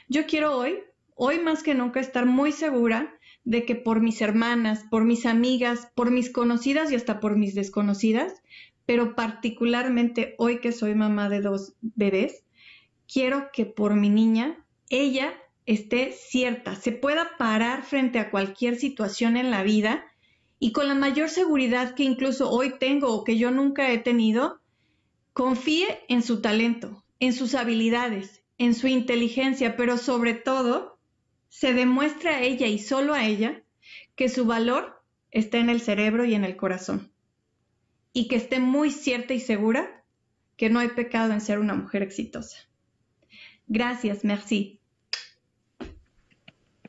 [0.08, 0.78] Yo quiero hoy,
[1.14, 5.90] hoy más que nunca, estar muy segura de que por mis hermanas, por mis amigas,
[5.94, 8.40] por mis conocidas y hasta por mis desconocidas,
[8.86, 12.44] pero particularmente hoy que soy mamá de dos bebés,
[13.06, 15.34] quiero que por mi niña, ella
[15.66, 20.02] esté cierta, se pueda parar frente a cualquier situación en la vida
[20.58, 24.62] y con la mayor seguridad que incluso hoy tengo o que yo nunca he tenido,
[25.34, 30.98] confíe en su talento, en sus habilidades, en su inteligencia, pero sobre todo
[31.48, 33.62] se demuestre a ella y solo a ella
[34.16, 35.00] que su valor
[35.30, 37.12] está en el cerebro y en el corazón
[38.12, 40.04] y que esté muy cierta y segura
[40.56, 42.58] que no hay pecado en ser una mujer exitosa.
[43.68, 44.80] Gracias, merci.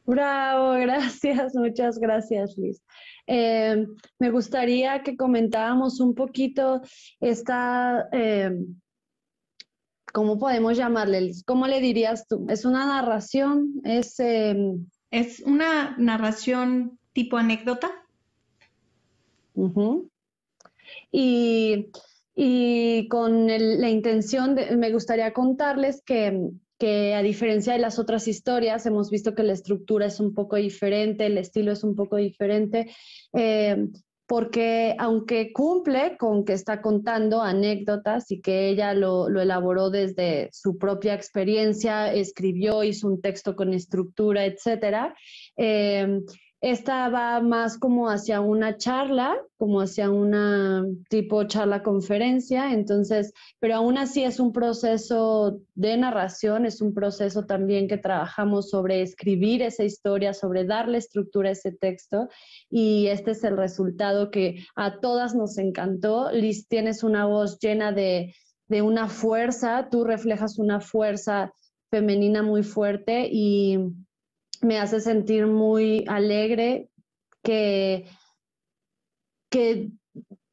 [0.03, 2.81] Bravo, gracias, muchas gracias, Liz.
[3.27, 3.85] Eh,
[4.17, 6.81] me gustaría que comentáramos un poquito
[7.21, 8.51] esta, eh,
[10.13, 11.33] ¿cómo podemos llamarle?
[11.45, 12.45] ¿Cómo le dirías tú?
[12.49, 13.81] ¿Es una narración?
[13.83, 17.91] ¿Es, em, ¿Es una narración tipo anécdota?
[21.11, 21.89] y,
[22.35, 26.51] y, con la intención de, me gustaría contarles que
[26.83, 30.57] que a diferencia de las otras historias, hemos visto que la estructura es un poco
[30.57, 32.91] diferente, el estilo es un poco diferente,
[33.31, 33.87] eh,
[34.25, 40.77] porque aunque cumple con que está contando anécdotas y que ella lo, elaboró desde su
[40.77, 45.13] propia experiencia, escribió, hizo un texto con estructura, etcétera,
[45.57, 46.21] eh,
[46.63, 53.75] esta va más como hacia una charla, como hacia una tipo charla conferencia, entonces, pero
[53.75, 59.61] aún así es un proceso de narración, es un proceso también que trabajamos sobre escribir
[59.61, 62.29] esa historia, sobre darle estructura a ese texto
[62.69, 66.31] y este es el resultado que a todas nos encantó.
[66.31, 68.33] Liz, tienes una voz llena de,
[68.69, 71.51] de una fuerza, tú reflejas una fuerza
[71.91, 73.79] femenina muy fuerte y
[74.63, 76.89] me hace sentir muy alegre
[77.43, 78.05] que,
[79.49, 79.91] que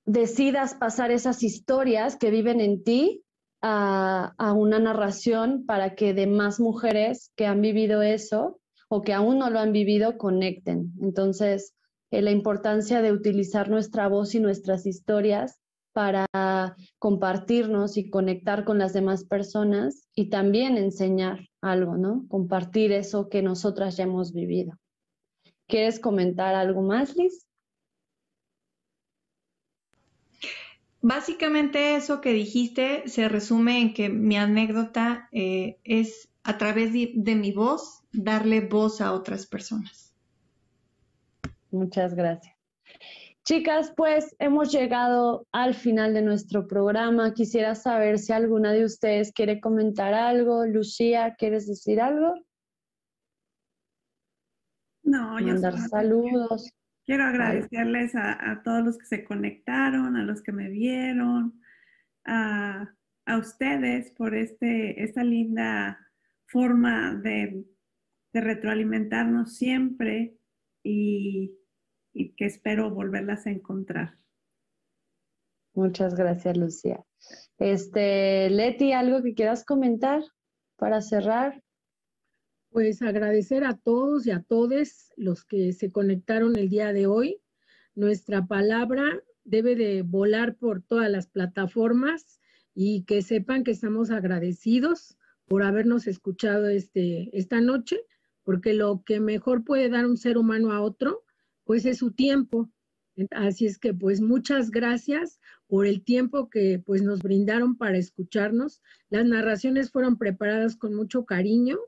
[0.05, 3.25] decidas pasar esas historias que viven en ti
[3.63, 9.51] a, una narración para que demás mujeres que han vivido eso o que aún no
[9.51, 10.93] lo han vivido conecten.
[11.01, 11.75] Entonces,
[12.11, 15.61] eh, la importancia de utilizar nuestra voz y nuestras historias
[15.93, 16.27] para
[16.99, 22.27] compartirnos y conectar con las demás personas y también enseñar algo, ¿no?
[22.29, 24.79] Compartir eso que nosotras ya hemos vivido.
[25.67, 27.47] ¿Quieres comentar algo más, Liz?
[31.03, 37.35] Básicamente eso que dijiste se resume en que mi anécdota eh, es a través de
[37.35, 40.15] mi voz darle voz a otras personas.
[41.71, 42.60] Muchas gracias.
[43.45, 47.33] Chicas, pues hemos llegado al final de nuestro programa.
[47.33, 50.67] Quisiera saber si alguna de ustedes quiere comentar algo.
[50.67, 52.35] Lucía, ¿quieres decir algo?
[55.03, 56.71] No, yo Mandar saludos.
[57.07, 61.61] Quiero agradecerles a, todos los que se conectaron, a los que me vieron,
[62.25, 62.95] a,
[63.39, 65.99] ustedes por este, esta linda
[66.47, 67.65] forma de,
[68.33, 70.37] de retroalimentarnos siempre
[70.83, 71.60] y
[72.13, 74.19] y que espero volverlas a encontrar.
[75.75, 77.05] Muchas gracias, Lucía.
[77.59, 80.23] Este, Leti, ¿algo que quieras comentar
[80.77, 81.63] para cerrar?
[82.71, 87.41] Pues agradecer a todos y a todos los que se conectaron el día de hoy.
[87.95, 92.41] Nuestra palabra debe de volar por todas las plataformas
[92.75, 98.01] y que sepan que estamos agradecidos por habernos escuchado este, esta noche
[98.51, 101.23] porque lo que mejor puede dar un ser humano a otro,
[101.71, 102.69] pues es su tiempo.
[103.31, 108.83] Así es que pues muchas gracias por el tiempo que pues nos brindaron para escucharnos.
[109.09, 111.79] Las narraciones fueron preparadas con mucho cariño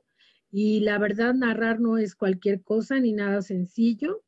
[0.49, 4.23] y la verdad narrar no es cualquier cosa ni nada sencillo.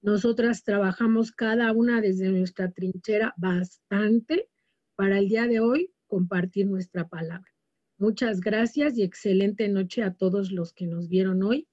[0.00, 4.48] Nosotras trabajamos cada una desde nuestra trinchera bastante
[4.96, 7.52] para el día de hoy compartir nuestra palabra.
[7.98, 11.68] Muchas gracias y excelente noche a todos los que nos vieron hoy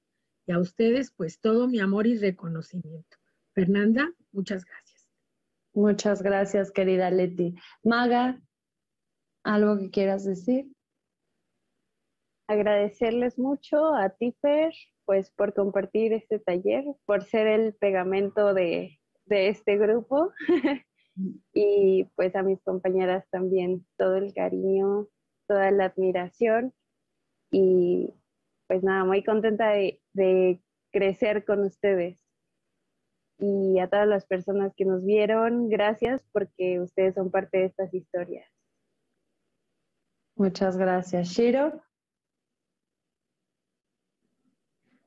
[0.46, 3.21] y a ustedes pues todo mi amor y reconocimiento.
[3.54, 5.10] Fernanda, muchas gracias.
[5.74, 7.56] Muchas gracias, querida Leti.
[7.84, 8.42] Maga,
[9.44, 10.72] ¿algo que quieras decir?
[12.48, 14.74] Agradecerles mucho a Tifer,
[15.06, 20.34] pues por compartir este taller, por ser el pegamento de, de este grupo
[21.54, 25.08] y pues a mis compañeras también todo el cariño,
[25.48, 26.74] toda la admiración
[27.50, 28.14] y
[28.68, 32.21] pues nada, muy contenta de, de crecer con ustedes
[33.42, 37.92] y a todas las personas que nos vieron, gracias porque ustedes son parte de estas
[37.94, 38.48] historias.
[40.36, 41.30] Muchas gracias.
[41.30, 41.82] Shiro.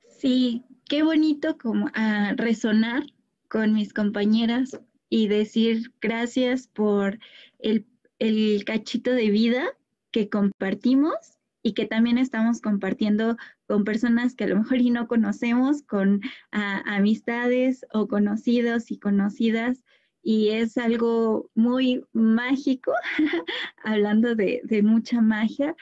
[0.09, 3.05] Sí, qué bonito como a resonar
[3.49, 7.21] con mis compañeras y decir gracias por
[7.61, 7.87] el,
[8.19, 9.65] el cachito de vida
[10.11, 11.34] que compartimos
[11.65, 16.21] y que también estamos compartiendo con personas que a lo mejor y no conocemos, con
[16.53, 19.83] amistades o conocidos y conocidas.
[20.23, 22.93] Y es algo muy mágico,
[23.83, 25.75] hablando de, mucha magia,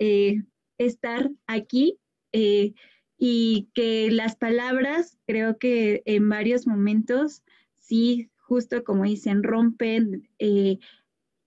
[0.00, 0.42] eh,
[0.76, 1.98] estar aquí
[2.32, 2.74] eh,
[3.16, 7.44] y que las palabras, creo que en varios momentos,
[7.76, 10.78] sí, justo como dicen, rompen, eh,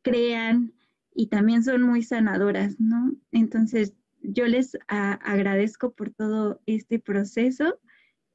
[0.02, 0.74] crean,
[1.14, 3.14] y también son muy sanadoras, ¿no?
[3.32, 7.80] Entonces, yo les agradezco por todo este proceso,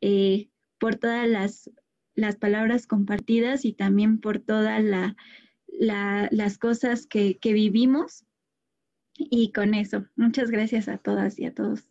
[0.00, 0.48] eh,
[0.78, 1.70] por todas las,
[2.14, 5.16] las, palabras compartidas y también por todas la,
[5.68, 8.24] las cosas que, que vivimos.
[9.18, 11.88] Y con eso, muchas gracias a todas y a todos.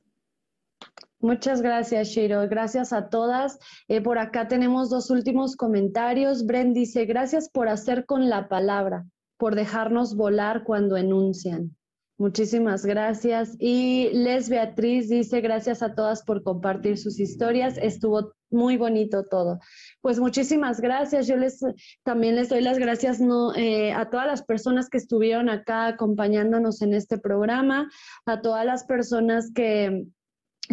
[1.20, 2.48] Muchas gracias, Shiro.
[2.48, 3.58] Gracias a todas.
[3.88, 6.46] Eh, por acá tenemos dos últimos comentarios.
[6.46, 9.08] Bren dice, gracias por hacer con la palabra
[9.38, 11.76] por dejarnos volar cuando enuncian.
[12.18, 13.58] Muchísimas gracias.
[13.60, 17.78] Y Les Beatriz dice, gracias a todas por compartir sus historias.
[17.78, 19.60] Estuvo muy bonito todo.
[20.02, 21.28] Pues muchísimas gracias.
[21.28, 21.60] Yo les
[22.04, 26.82] también les doy las gracias no, eh, a todas las personas que estuvieron acá acompañándonos
[26.82, 27.90] en este programa,
[28.26, 30.06] a todas las personas que,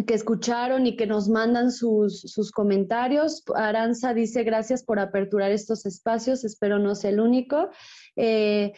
[0.07, 3.43] que escucharon y que nos mandan sus, sus, comentarios.
[3.55, 7.69] Aranza dice gracias por aperturar estos espacios, espero no sea el único.
[8.15, 8.73] Eh,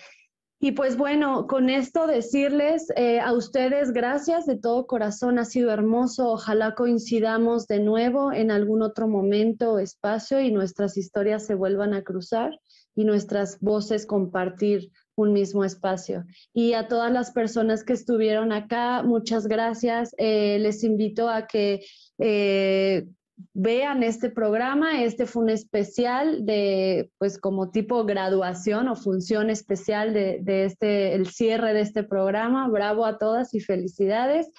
[0.59, 5.70] y pues bueno, con esto decirles eh, a ustedes gracias de todo corazón, ha sido
[5.72, 11.55] hermoso, ojalá coincidamos de nuevo en algún otro momento o espacio y nuestras historias se
[11.55, 12.59] vuelvan a cruzar
[12.95, 16.26] y nuestras voces compartir un mismo espacio.
[16.53, 20.13] Y a todas las personas que estuvieron acá, muchas gracias.
[20.18, 21.86] Eh, les invito a que
[22.20, 23.07] eh,
[23.53, 25.03] vean este programa.
[25.03, 31.28] Este fue un especial de, pues como tipo graduación o función especial de, este, el
[31.28, 32.68] cierre de este programa.
[32.68, 34.49] Bravo a todas y felicidades.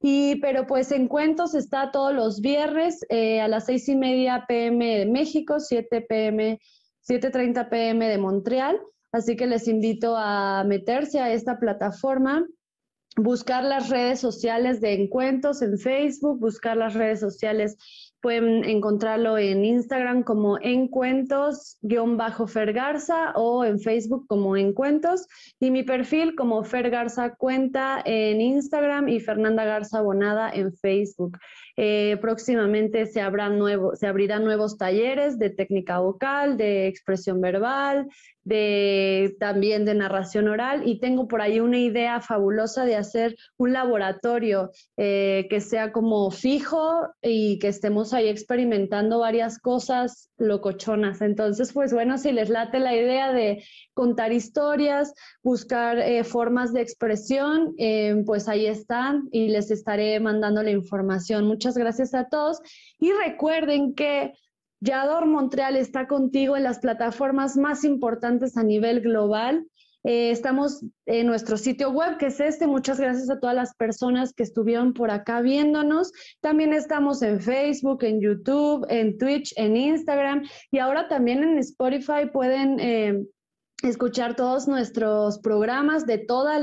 [0.00, 4.44] Y, pero pues en Cuentos está todos los viernes eh, a las seis y media
[4.46, 6.60] pm de México, 7 pm,
[7.08, 8.78] 7.30 pm de Montreal.
[9.16, 12.46] Así que les invito a meterse a esta plataforma,
[13.16, 17.78] buscar las redes sociales de Encuentros en Facebook, buscar las redes sociales
[18.26, 25.28] Pueden encontrarlo en Instagram como encuentos-fergarza o en Facebook como encuentos
[25.60, 31.38] y mi perfil como Fer Garza Cuenta en Instagram y Fernanda Garza Bonada en Facebook.
[31.76, 38.08] Eh, próximamente se, nuevo, se abrirán nuevos talleres de técnica vocal, de expresión verbal,
[38.44, 43.72] de también de narración oral y tengo por ahí una idea fabulosa de hacer un
[43.72, 51.22] laboratorio eh, que sea como fijo y que estemos ahí experimentando varias cosas locochonas.
[51.22, 55.12] Entonces, pues bueno, si les late la idea de contar historias,
[55.42, 57.74] buscar eh, formas de expresión,
[58.24, 61.46] pues ahí están y les estaré mandando la información.
[61.46, 62.60] Muchas gracias a todos
[62.98, 64.34] y recuerden que
[64.80, 69.66] Yador Montreal está contigo en las plataformas más importantes a nivel global.
[70.04, 72.66] Eh, estamos en nuestro sitio web, que es este.
[72.66, 76.12] Muchas gracias a todas las personas que estuvieron por acá viéndonos.
[76.40, 82.26] También estamos en Facebook, en YouTube, en Twitch, en Instagram y ahora también en Spotify
[82.32, 82.78] pueden...
[82.80, 83.26] Eh,
[83.82, 86.60] escuchar todos nuestros programas de todos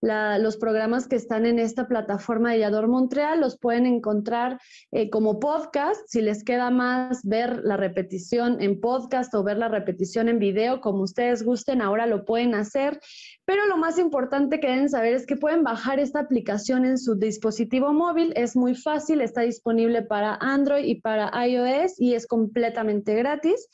[0.00, 3.40] los programas que están en esta plataforma de Yador Montreal.
[3.40, 4.58] Los pueden encontrar
[4.90, 6.00] eh, como podcast.
[6.08, 10.80] Si les queda más ver la repetición en podcast o ver la repetición en video,
[10.80, 12.98] como ustedes gusten, ahora lo pueden hacer.
[13.44, 17.16] Pero lo más importante que deben saber es que pueden bajar esta aplicación en su
[17.16, 18.32] dispositivo móvil.
[18.34, 23.68] Es muy fácil, está disponible para Android y para iOS y es completamente gratis.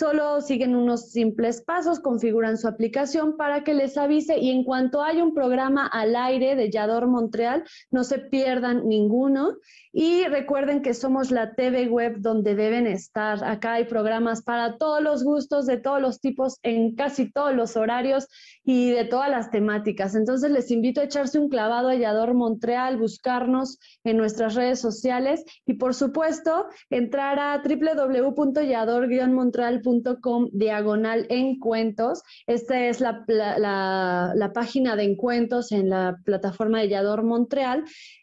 [0.00, 5.02] Solo siguen unos simples pasos, configuran su aplicación para que les avise y en cuanto
[5.02, 9.58] haya un programa al aire de Yador Montreal, no se pierdan ninguno.
[9.92, 13.42] Y recuerden que somos la TV web donde deben estar.
[13.42, 17.76] Acá hay programas para todos los gustos, de todos los tipos, en casi todos los
[17.76, 18.28] horarios
[18.62, 20.14] y de todas las temáticas.
[20.14, 25.44] Entonces les invito a echarse un clavado a Yador Montreal, buscarnos en nuestras redes sociales
[25.66, 32.22] y por supuesto entrar a www.yador-montreal.com diagonal encuentros.
[32.46, 37.82] Esta es la, la, página de encuentros en la plataforma de Yador Montreal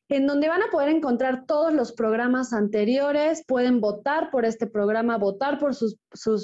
[0.09, 5.17] en donde van a poder encontrar todos los programas anteriores, pueden votar por este programa,
[5.17, 5.97] votar por sus,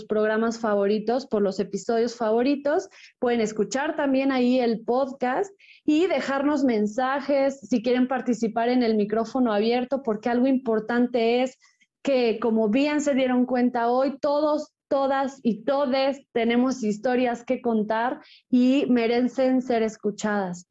[0.08, 5.54] programas favoritos, por los episodios favoritos, pueden escuchar también ahí el podcast
[5.86, 11.58] y dejarnos mensajes si quieren participar en el micrófono abierto, porque algo importante es
[12.02, 18.22] que, como bien se dieron cuenta hoy, todos todas y todes tenemos historias que contar
[18.52, 20.68] y merecen ser escuchadas.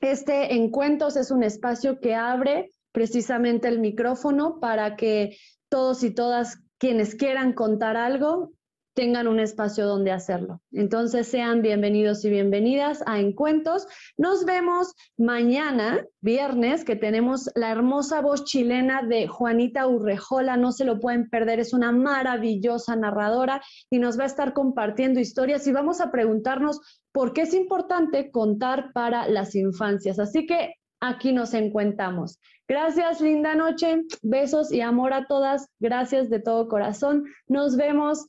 [0.00, 5.36] Este Encuentros es un espacio que abre precisamente el micrófono para que
[5.68, 8.52] todos y todas quienes quieran contar algo
[8.94, 10.60] tengan un espacio donde hacerlo.
[10.72, 13.86] Entonces sean bienvenidos y bienvenidas a Encuentros.
[14.16, 20.56] Nos vemos mañana, viernes, que tenemos la hermosa voz chilena de Juanita Urrejola.
[20.56, 23.60] No se lo pueden perder, es una maravillosa narradora
[23.90, 26.80] y nos va a estar compartiendo historias y vamos a preguntarnos
[27.12, 30.18] por qué es importante contar para las infancias.
[30.18, 32.38] Así que aquí nos encuentramos.
[32.66, 34.02] Gracias, linda noche.
[34.22, 35.68] Besos y amor a todas.
[35.80, 37.24] Gracias de todo corazón.
[37.46, 38.26] Nos vemos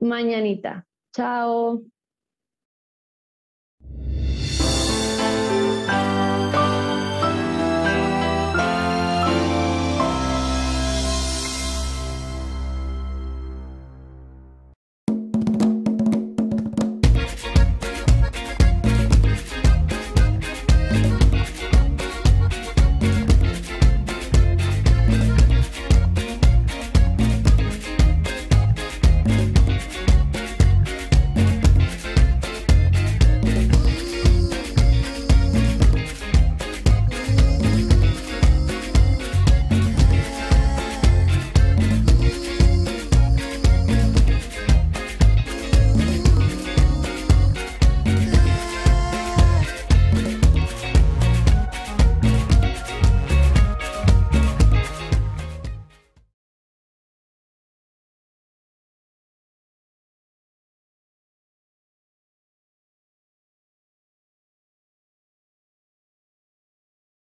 [0.00, 0.86] mañanita.
[1.14, 1.82] Chao.